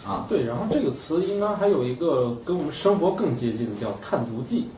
[0.08, 0.44] 啊，对。
[0.46, 4.70] 然后这个词应该还有一个跟我们生活更接近的，叫碳足迹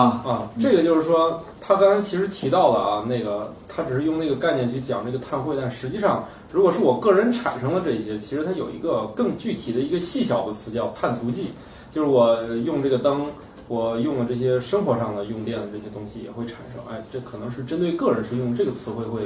[0.00, 0.50] 啊，啊。
[0.60, 11.46] 这个就是说，他刚才其实提到了啊，那个他只是用那个概念去讲这个碳汇，但实际上，如果是我个人产生的这些，其实它有一个更具体的一个细小的词叫碳足迹，
[11.90, 13.26] 就是我用这个灯。
[13.68, 19.22] 我用了这些生活上的用电的这些东西也会产生，哎，这可能是针对个人是用这个词汇会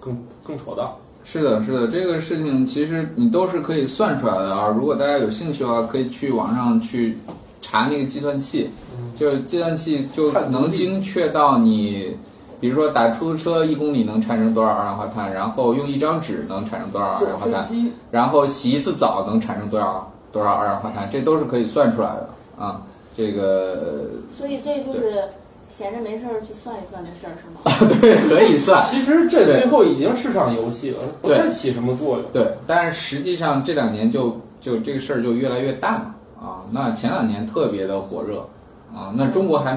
[0.00, 0.96] 更更妥当。
[1.24, 4.74] 是的，是的，这个事情其实你都是可以算出来的啊。
[4.74, 7.18] 如果大家有兴趣的话，可以去网上去
[7.60, 8.70] 查那个计算器，
[9.16, 12.16] 就是计算器就能精确到你，
[12.60, 17.66] 比如说打出租车一公里能产生多少二氧化碳，然后用一张纸能产生多少二氧化碳，
[18.10, 22.82] 然后洗一次澡能产生多少多少二氧化碳，这都是可以算出来的啊。
[23.14, 24.06] 这个
[24.36, 25.24] 所以这就是
[25.68, 27.96] 闲着没事儿去算一算的事儿，是吗？
[28.00, 32.24] 对可以算，其实这最后已经是场游戏了，不太起什么作用。
[32.32, 36.64] 对，但是实际上这两年就就这个事儿就越来越淡了啊。
[36.70, 38.46] 那前两年特别的火热
[38.94, 39.76] 啊，那中国还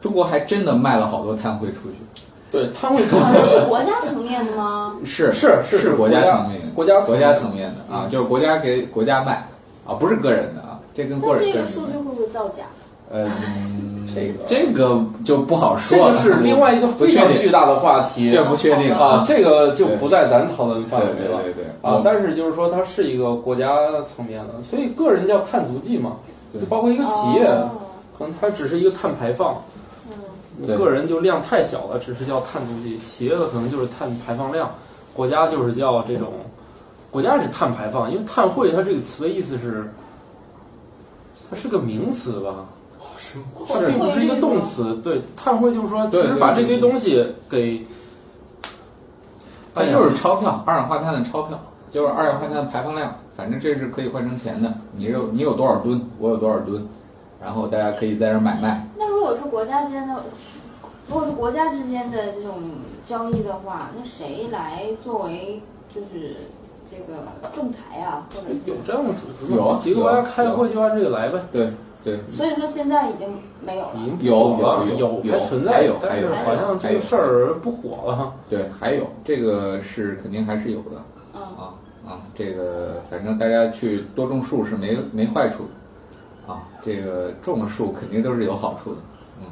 [0.00, 4.96] 中国还真的卖了好多碳汇出去，对，他会好像是国家层面的吗？
[5.04, 9.48] 是是是是国家层面国家国家层面的啊，就是国家给国家卖
[9.86, 12.64] 啊，不是个人的啊，这跟个人但这个数据会不会造假？
[13.12, 21.42] 嗯， 这个这个就不好说了，个是另外一个非常巨大的话题，这不确定啊，这个就不在咱讨论范对围了。
[21.42, 23.68] 对对对啊，但是就是说它是一个国家
[24.04, 26.12] 层面的，所以个人叫碳足迹嘛，
[26.54, 27.70] 就包括一个企业，哦
[28.20, 29.56] 可能它只是一个碳排放，
[30.06, 30.12] 嗯，
[30.58, 34.70] 你个人就量太小了，只是叫碳足迹；企业的可能就是碳排放量，
[35.14, 36.30] 国家就是叫这种，
[37.10, 39.90] 国家是碳排放，因为碳汇它这个词的意思是，
[41.48, 42.66] 它是个名词吧，
[43.66, 44.94] 它并不是一个动词。
[44.96, 47.86] 对，碳汇就是说，其实把这堆东西给，
[49.72, 51.58] 它就是钞票，二氧化碳的钞票，
[51.90, 54.70] 就是二氧化碳排放量，反正这是可以换成钱的。
[54.92, 56.86] 你有你有多少吨，我有多少吨，
[57.42, 58.86] 然后大家可以在这儿买卖。
[58.96, 60.22] 那如果是国家之间的，
[61.08, 62.54] 如果是国家之间的这种
[63.04, 65.60] 交易的话，那谁来作为
[65.94, 66.36] 就是
[66.90, 67.22] 这个
[67.52, 69.56] 仲裁啊，或者有这样的组织吗？
[69.56, 71.40] 有几个国家开会就按这个来呗。
[71.50, 71.70] 对
[72.04, 73.28] 对，所以说现在已经
[73.62, 73.92] 没有了。
[73.96, 78.32] 已经不有，有有还存在，还有但是还有好像这个事儿不火了。
[78.48, 81.02] 对，还有这个是肯定还是有的
[81.34, 81.74] 嗯，啊
[82.06, 85.70] 啊，这个反正大家去多种树是没没坏处的
[86.50, 89.00] 啊，这个种树肯定都是有好处的。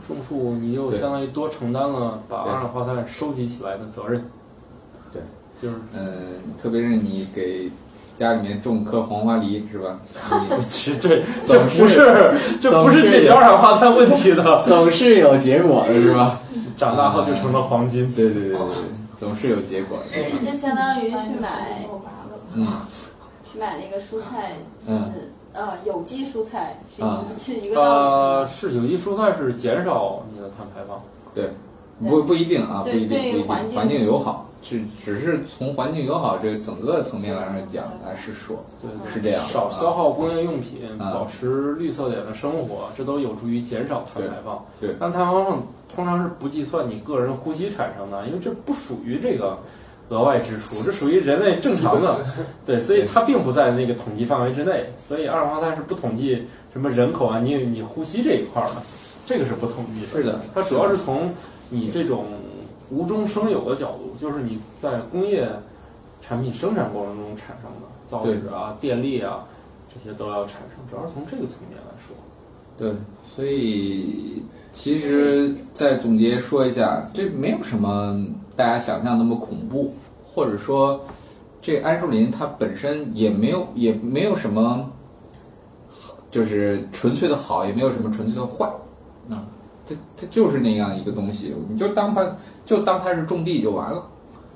[0.06, 4.22] 种树你又相当于多承担了把二氧化碳收集起来的责任。
[5.12, 5.22] 对，
[5.60, 7.70] 就是嗯，特别是你给
[8.14, 9.98] 家里面种棵黄花梨是吧？
[10.50, 16.38] 你 去这这不是这不是解决二氧化碳问题的， 总是有结果的是吧？
[16.76, 18.12] 长大后就成了黄金。
[18.14, 18.74] 对对对对对，
[19.16, 20.18] 总是有结果的。
[20.44, 21.86] 这相当于去买
[22.54, 22.66] 嗯
[23.50, 24.52] 去买那个蔬菜，
[24.86, 28.50] 就嗯是呃有机蔬菜是啊一是一个道呃，理。
[28.50, 31.00] 是有机蔬菜是减少你的碳排放。
[31.34, 31.50] 对，
[32.00, 44.64] 不不一定啊，不一定不一定，环境友好只只是从环境友好这整个层面来上讲来是说，对对是这样少消耗工业用品，啊保持绿色点的生活，这都有助于减少碳排放。
[44.80, 45.62] 对对但碳排放
[45.94, 49.56] 通常是不计算你个人呼吸产生的，因为这不属于这个
[50.08, 52.24] 额外支出，这属于人类正常的。
[52.64, 54.86] 对，所以它并不在那个统计范围之内。
[54.98, 58.76] 所以二氧化碳是不统计什么人口啊，你你呼吸这一块儿的，
[59.26, 60.06] 这个是不统计的。
[60.06, 61.32] 是的它主要是从
[61.68, 62.24] 你这种
[62.90, 65.46] 无中生有的角度，就是你在工业
[66.22, 69.44] 产品生产过程中产生的造纸啊、电力啊，
[69.92, 72.16] 这些都要产生，主要是从这个层面来说。
[72.78, 72.92] 对，
[73.34, 74.42] 所以
[74.72, 78.24] 其实再总结说一下，这没有什么
[78.58, 79.94] 大家想象那么恐怖，
[80.26, 81.00] 或者说
[81.62, 84.90] 这桉树林它本身也没有也没有什么，
[86.28, 88.66] 就是纯粹的好，也没有什么纯粹的坏，
[89.30, 89.46] 啊，
[89.86, 92.34] 它它就是那样一个东西，你就当它
[92.64, 94.04] 就当它是种地就完了，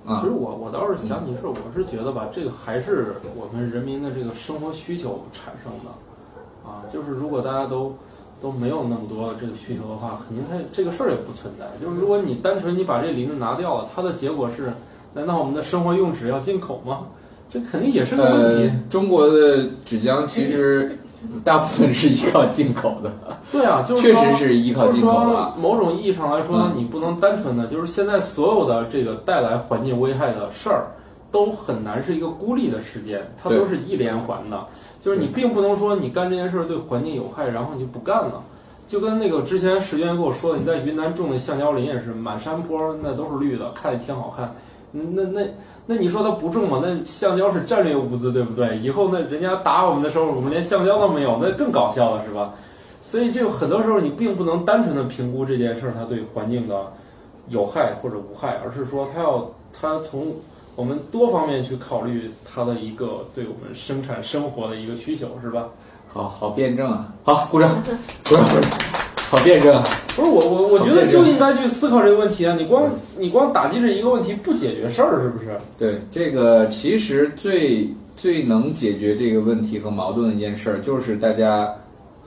[0.05, 7.95] 啊其实，我我倒是想起是，我是觉得吧，这个还是我们人民的这个生活需求产生的，啊，就是如果大家都
[8.43, 11.65] 都没有那么多这个需求的话，肯定它这个事儿也不存在。
[11.81, 14.73] 就是如果你单纯你把这林子拿掉了，它的结果是，
[15.15, 17.03] 难道我们的生活用纸要进口吗？
[17.49, 18.65] 这肯定也是个问题。
[18.65, 20.99] 呃，中国的纸浆其实
[21.45, 23.13] 大部分是依靠进口的，
[23.53, 25.55] 对啊，就是确说实是依靠就是进口的说，。
[25.61, 30.87] 某种意义上来说嗯，你不能单纯的就是现在所有的这个带来环境危害的事儿，
[31.31, 34.67] 都很难是一个孤立的事件，它都是一连环的。
[35.03, 38.41] 就是你并不能说你干这件事儿对环境有害，然后你就不干了。
[38.87, 44.55] 就跟那个之前石原跟我说的，你在云南种的橡胶林也是满山坡，那都是绿的，看着挺好看。
[44.93, 45.41] 嗯那那
[45.87, 46.81] 那你说他不种吗？
[46.83, 48.79] 那橡胶是战略物资，对不对？
[48.79, 52.53] 以后那人家打我们的时候，我们连橡胶都没有，那更搞笑了，是吧？
[53.01, 56.93] 所以这个很多时候你并不能单纯的评估这件事儿它对环境的
[57.49, 60.27] 有害或者无害，而是说它要它从
[60.75, 65.69] 我们多方面去考虑它的一个对我们生产生活的一个需求，是吧？
[66.09, 67.15] 好好辩证啊！
[67.25, 67.71] 好，鼓掌，
[68.29, 68.71] 鼓掌，鼓掌，
[69.31, 69.83] 好辩证啊！
[70.15, 72.55] 不是我我我觉得就应该去思考这个问题啊！
[72.59, 75.57] 你光你光打击这一个问题不解决事儿，是不是？
[75.79, 81.75] 对，这个其实最最能解决这个问题和矛盾的一件事儿，就是大家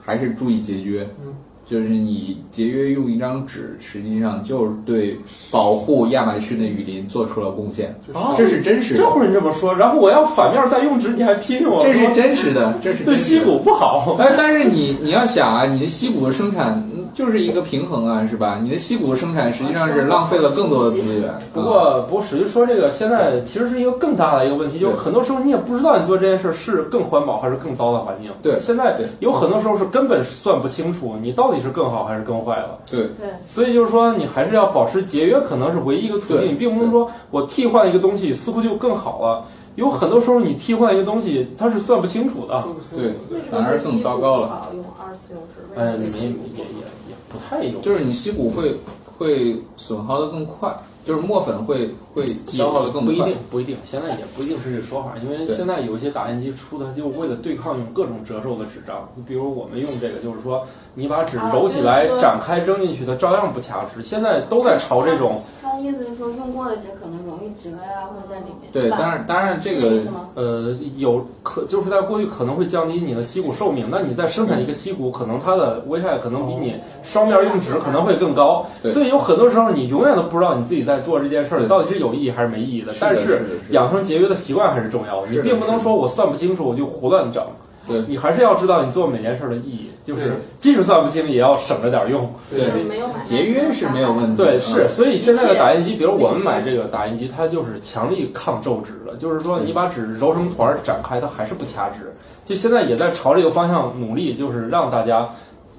[0.00, 1.08] 还是注意节约。
[1.24, 1.32] 嗯，
[1.68, 5.18] 就是你节约用一张纸，实际上就是对
[5.50, 7.88] 保护亚马逊的雨林做出了贡献。
[8.12, 11.82] 啊这是真实的这，会儿你这么说，然后我要反面再用纸，你还批评我？
[11.82, 14.16] 这是真实的，这是对溪谷不好。
[14.18, 18.60] 哎，但是你你要想啊，你的溪谷的生产嗯就是一个平衡啊，是吧？
[18.62, 21.32] 你的溪谷的生产实际上是浪费了更多的资源。
[21.52, 28.30] 不啊过，不过，史玉说这个现在其实是一个更大的一个问题，就是对很多时候你也不知道你做这件事是更环保还是更糟的环境。
[28.42, 32.78] 对现在对有很多时候是根本算不清楚你到底是更好还是更坏了。
[32.84, 39.44] 对对，所以就是说，你还是要保持节约，可能是唯一一个途径，你并不是说我替换一个东西似乎就更好了。
[39.74, 42.64] 有很多时候你替换一个东西，它是算不清楚的。
[42.94, 43.12] 对，
[43.50, 44.48] 反而更糟糕了。
[44.48, 46.80] 好用二次用纸，为哎，什么没也也
[47.10, 47.82] 也不太用。
[47.82, 48.76] 就是你吸骨会
[49.18, 50.74] 会损耗的更快，
[51.06, 64.02] 就是墨粉会会消耗的更快不一定。，不一定，现在也不一定是这说法，因为现在有一些打印机出的就为了对抗用各种折皱的纸张，你比如我们用这个，就是说你把纸啊揉起来展开扔进去，它照样不卡纸。
[64.02, 68.72] 现在都在朝这种他的意思是说，用过的纸可能容易折呀，或者在里面。
[68.72, 70.02] 对，是当然当然这个？
[70.34, 78.66] 呃有可就是在过去可能会降低你的硒鼓寿命，那你再生产一个硒鼓，可能它的危害可能比你双面用纸可能会更高。
[78.82, 82.92] 对所以有很多时候你永远都不知道你自己在做这件事儿到底是有意义还是没意义的。
[83.00, 87.42] 但是养成节约的习惯还是重要的，你并不能说我算不清楚我就胡乱整。
[87.86, 89.90] 对你还是要知道你做每件事儿的意义。
[90.02, 92.32] 就是即使算不清也要省着点用。
[92.48, 94.36] 对，没有节约是没有问题。
[94.36, 102.12] 对，嗯是，所以现在的打印机，比如我们买这个打印机，它就是强力抗皱纸的，就是说你把纸揉成团儿展开，它还是不掐纸。
[102.44, 105.28] 就现在也在朝这个方向努力，就是让大家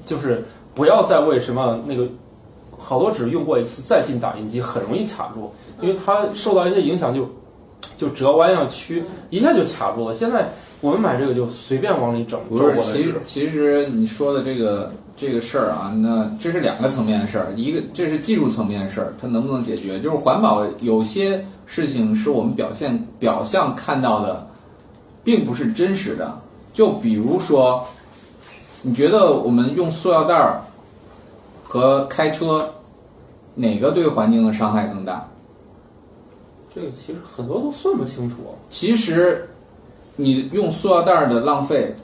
[0.06, 0.44] 就是
[0.76, 2.04] 不要再为什么那个
[2.78, 5.52] 好多纸用过一次再进打印机很容易卡住，
[5.82, 7.30] 因为它受到一些影响就
[7.98, 10.14] 就折弯呀曲，一下就卡住了。
[10.14, 10.50] 现在
[10.82, 20.00] 我们买这个就随便往里整皱不是，其实，其实你说的这个这个事儿啊，那这是两个层面的事儿，一个这是技术层面的事儿，它能不能解决？
[20.00, 24.48] 就是环保有些事情是我们表现表象看到的，
[25.24, 26.40] 并不是真实的。
[26.74, 27.84] 就比如说，
[28.84, 30.62] 你觉得我们用塑料袋儿
[31.68, 32.70] 和开车，
[33.56, 35.28] 哪个对环境的伤害更大？
[36.74, 38.38] 这个其实很多都算不清楚。
[38.70, 39.50] 其实，
[40.16, 41.96] 你用塑料袋儿的浪费，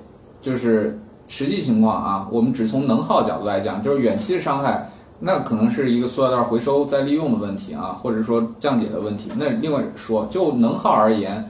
[0.41, 2.27] 就是实际情况啊。
[2.31, 4.89] 我们只从能耗角度来讲，就是远期的伤害，
[5.19, 9.29] 那可能是一个塑料袋儿回收再利用的问题啊，或者说降解的问题。
[9.37, 11.47] 那另外说，就能耗而言，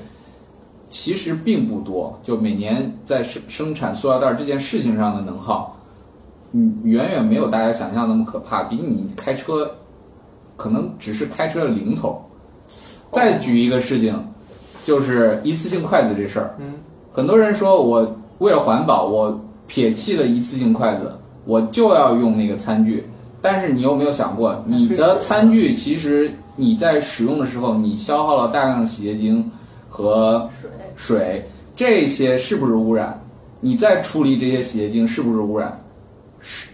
[0.90, 2.20] 其实并不多。
[2.22, 5.78] 就每年在生生产塑料袋儿这件事情上的能耗，
[6.54, 9.70] 嗯，远远没有大家想象那么可怕，比你开车
[10.56, 12.24] 可能只是开车的零头。
[13.12, 14.16] 再举一个事情，
[14.86, 16.56] 就是一次性筷子这事儿。
[16.60, 16.74] 嗯，
[17.12, 21.12] 很多人说我为了环保，我撇弃了一次性筷子，
[21.46, 23.04] 我就要用那个餐具。
[23.42, 29.52] 但是你有没有想过，你的餐具其实你在使用的时候，你消耗了大量的洗洁精
[29.90, 33.20] 和水，水，这些是不是污染？
[33.60, 35.78] 你再处理这些洗洁精是不是污染？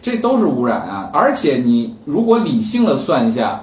[0.02, 1.10] 这都是污染啊！
[1.14, 3.62] 而且你如果理性的算一下，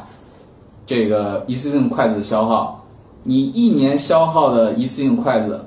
[0.86, 2.84] 这个一次性筷子的消耗，
[3.24, 5.64] 你一年消耗的一次性筷子，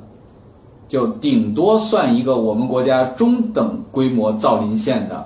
[0.87, 5.25] 就顶多算一个我们国家中等规模造林县的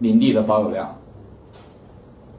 [0.00, 0.94] 林地的保有量，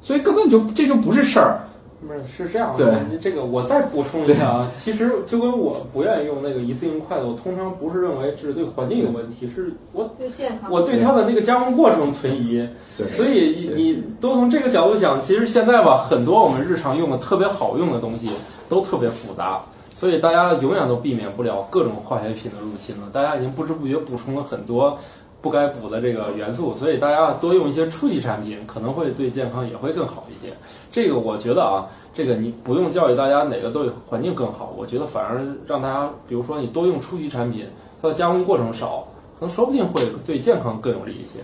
[0.02, 1.62] 所以根本就这就不是事儿。
[2.00, 10.72] 不是是这样对的，这个我再补充一下啊，其实就跟我不愿意用那个一次性筷子，我通常不是认为这是对环境有问题，是我对健康。
[10.72, 12.68] 我对它的那个加工过程存疑。
[12.98, 18.30] 对，所以对你都从这个角度讲，其实现在吧，很多我们日常用的特别好用的东西
[18.70, 19.60] 都特别复杂，
[19.96, 23.10] 所以大家永远都避免不了各种化学品的入侵了。
[23.12, 24.98] 大家已经不知不觉补充了很多
[25.42, 30.54] 不该补的这个元素，所以大家多用一些初级产品，可能会对健康也会更好一些。
[30.92, 37.66] 这个我觉得啊，这个你不用教育大家哪个对环境更好，我觉得反而让大家，比如说你多用初级产品，
[38.02, 39.08] 它的加工过程少，
[39.40, 41.40] 可能说不定会对健康更有利一些。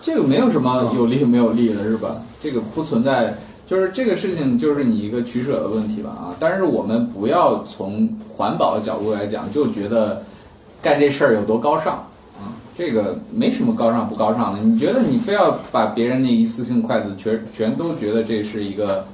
[0.00, 2.22] 这个没有什么有利没有利的，是吧？
[2.40, 3.34] 这个不存在，
[3.66, 6.36] 就是这个事情就是你一个取舍的问题吧啊。
[6.38, 10.22] 但是我们不要从环保的角度来讲，就觉得
[10.80, 12.06] 干这事儿有多高尚，
[12.78, 14.60] 这个没什么高尚不高尚的。
[14.60, 19.04] 你觉得你非要把别人那一次性筷子全全都觉得这是一个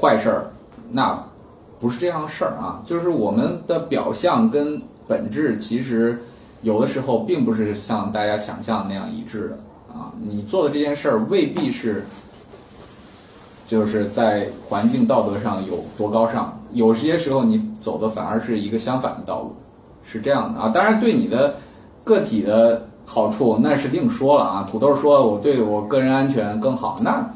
[0.00, 0.46] 坏事儿，
[0.92, 1.20] 那
[1.80, 2.80] 不是这样的事儿啊。
[2.86, 6.22] 就是我们的表象跟本质其实
[6.62, 9.58] 有的时候并不是像大家想象那样一致的。
[9.92, 12.04] 啊，你做的这件事儿未必是，
[13.66, 19.56] 就是在环境道德上有多高尚，有些时候你走的反而是一个相反的道路，
[20.04, 20.68] 是这样的啊。
[20.68, 21.56] 当然，对你的
[22.04, 24.68] 个体的好处那是另说了啊。
[24.70, 27.28] 土豆说我对我个人安全更好，那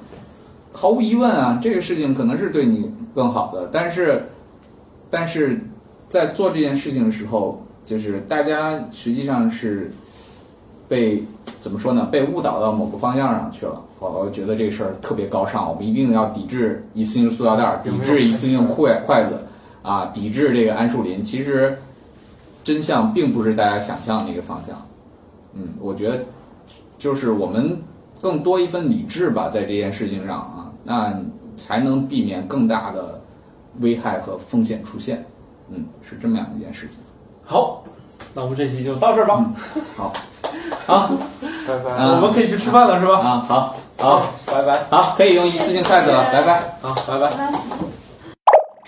[0.72, 4.26] 毫无疑问啊，这个事情可能是对你更好的，但是，
[5.10, 5.60] 但是
[6.08, 9.90] 在做这件事情的时候，就是大家实际上是
[10.88, 11.24] 被。
[11.60, 12.06] 怎么说呢？
[12.12, 13.82] 被误导到某个方向上去了。
[13.98, 19.30] 我觉得这事儿特别高尚，我们一定要抵制一次性塑料袋，抵制一次性筷筷子，
[19.82, 21.24] 啊，抵制这个桉树林。
[21.24, 21.76] 其实
[22.62, 24.76] 真相并不是大家想象的那个方向。
[25.58, 26.24] 嗯，我觉得
[26.98, 27.82] 就是我们
[28.20, 31.18] 更多一份理智吧，在这件事情上啊，那
[31.56, 33.20] 才能避免更大的
[33.80, 35.26] 危害和风险出现。
[35.70, 36.98] 嗯，是这么样一件事情。
[37.44, 37.84] 好，
[38.34, 39.36] 那我们这期就到这儿吧。
[39.38, 39.54] 嗯、
[39.96, 40.12] 好，
[40.86, 41.10] 好。
[41.66, 41.90] 拜拜。
[41.96, 43.18] 啊我们可以去吃饭了，是吧？
[43.18, 44.84] 啊，好，好，拜拜。
[44.90, 46.78] 好，可以用一次性筷子了，拜拜。
[46.80, 48.05] 好，拜拜。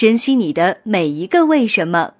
[0.00, 2.14] 珍惜你的每一个为什么。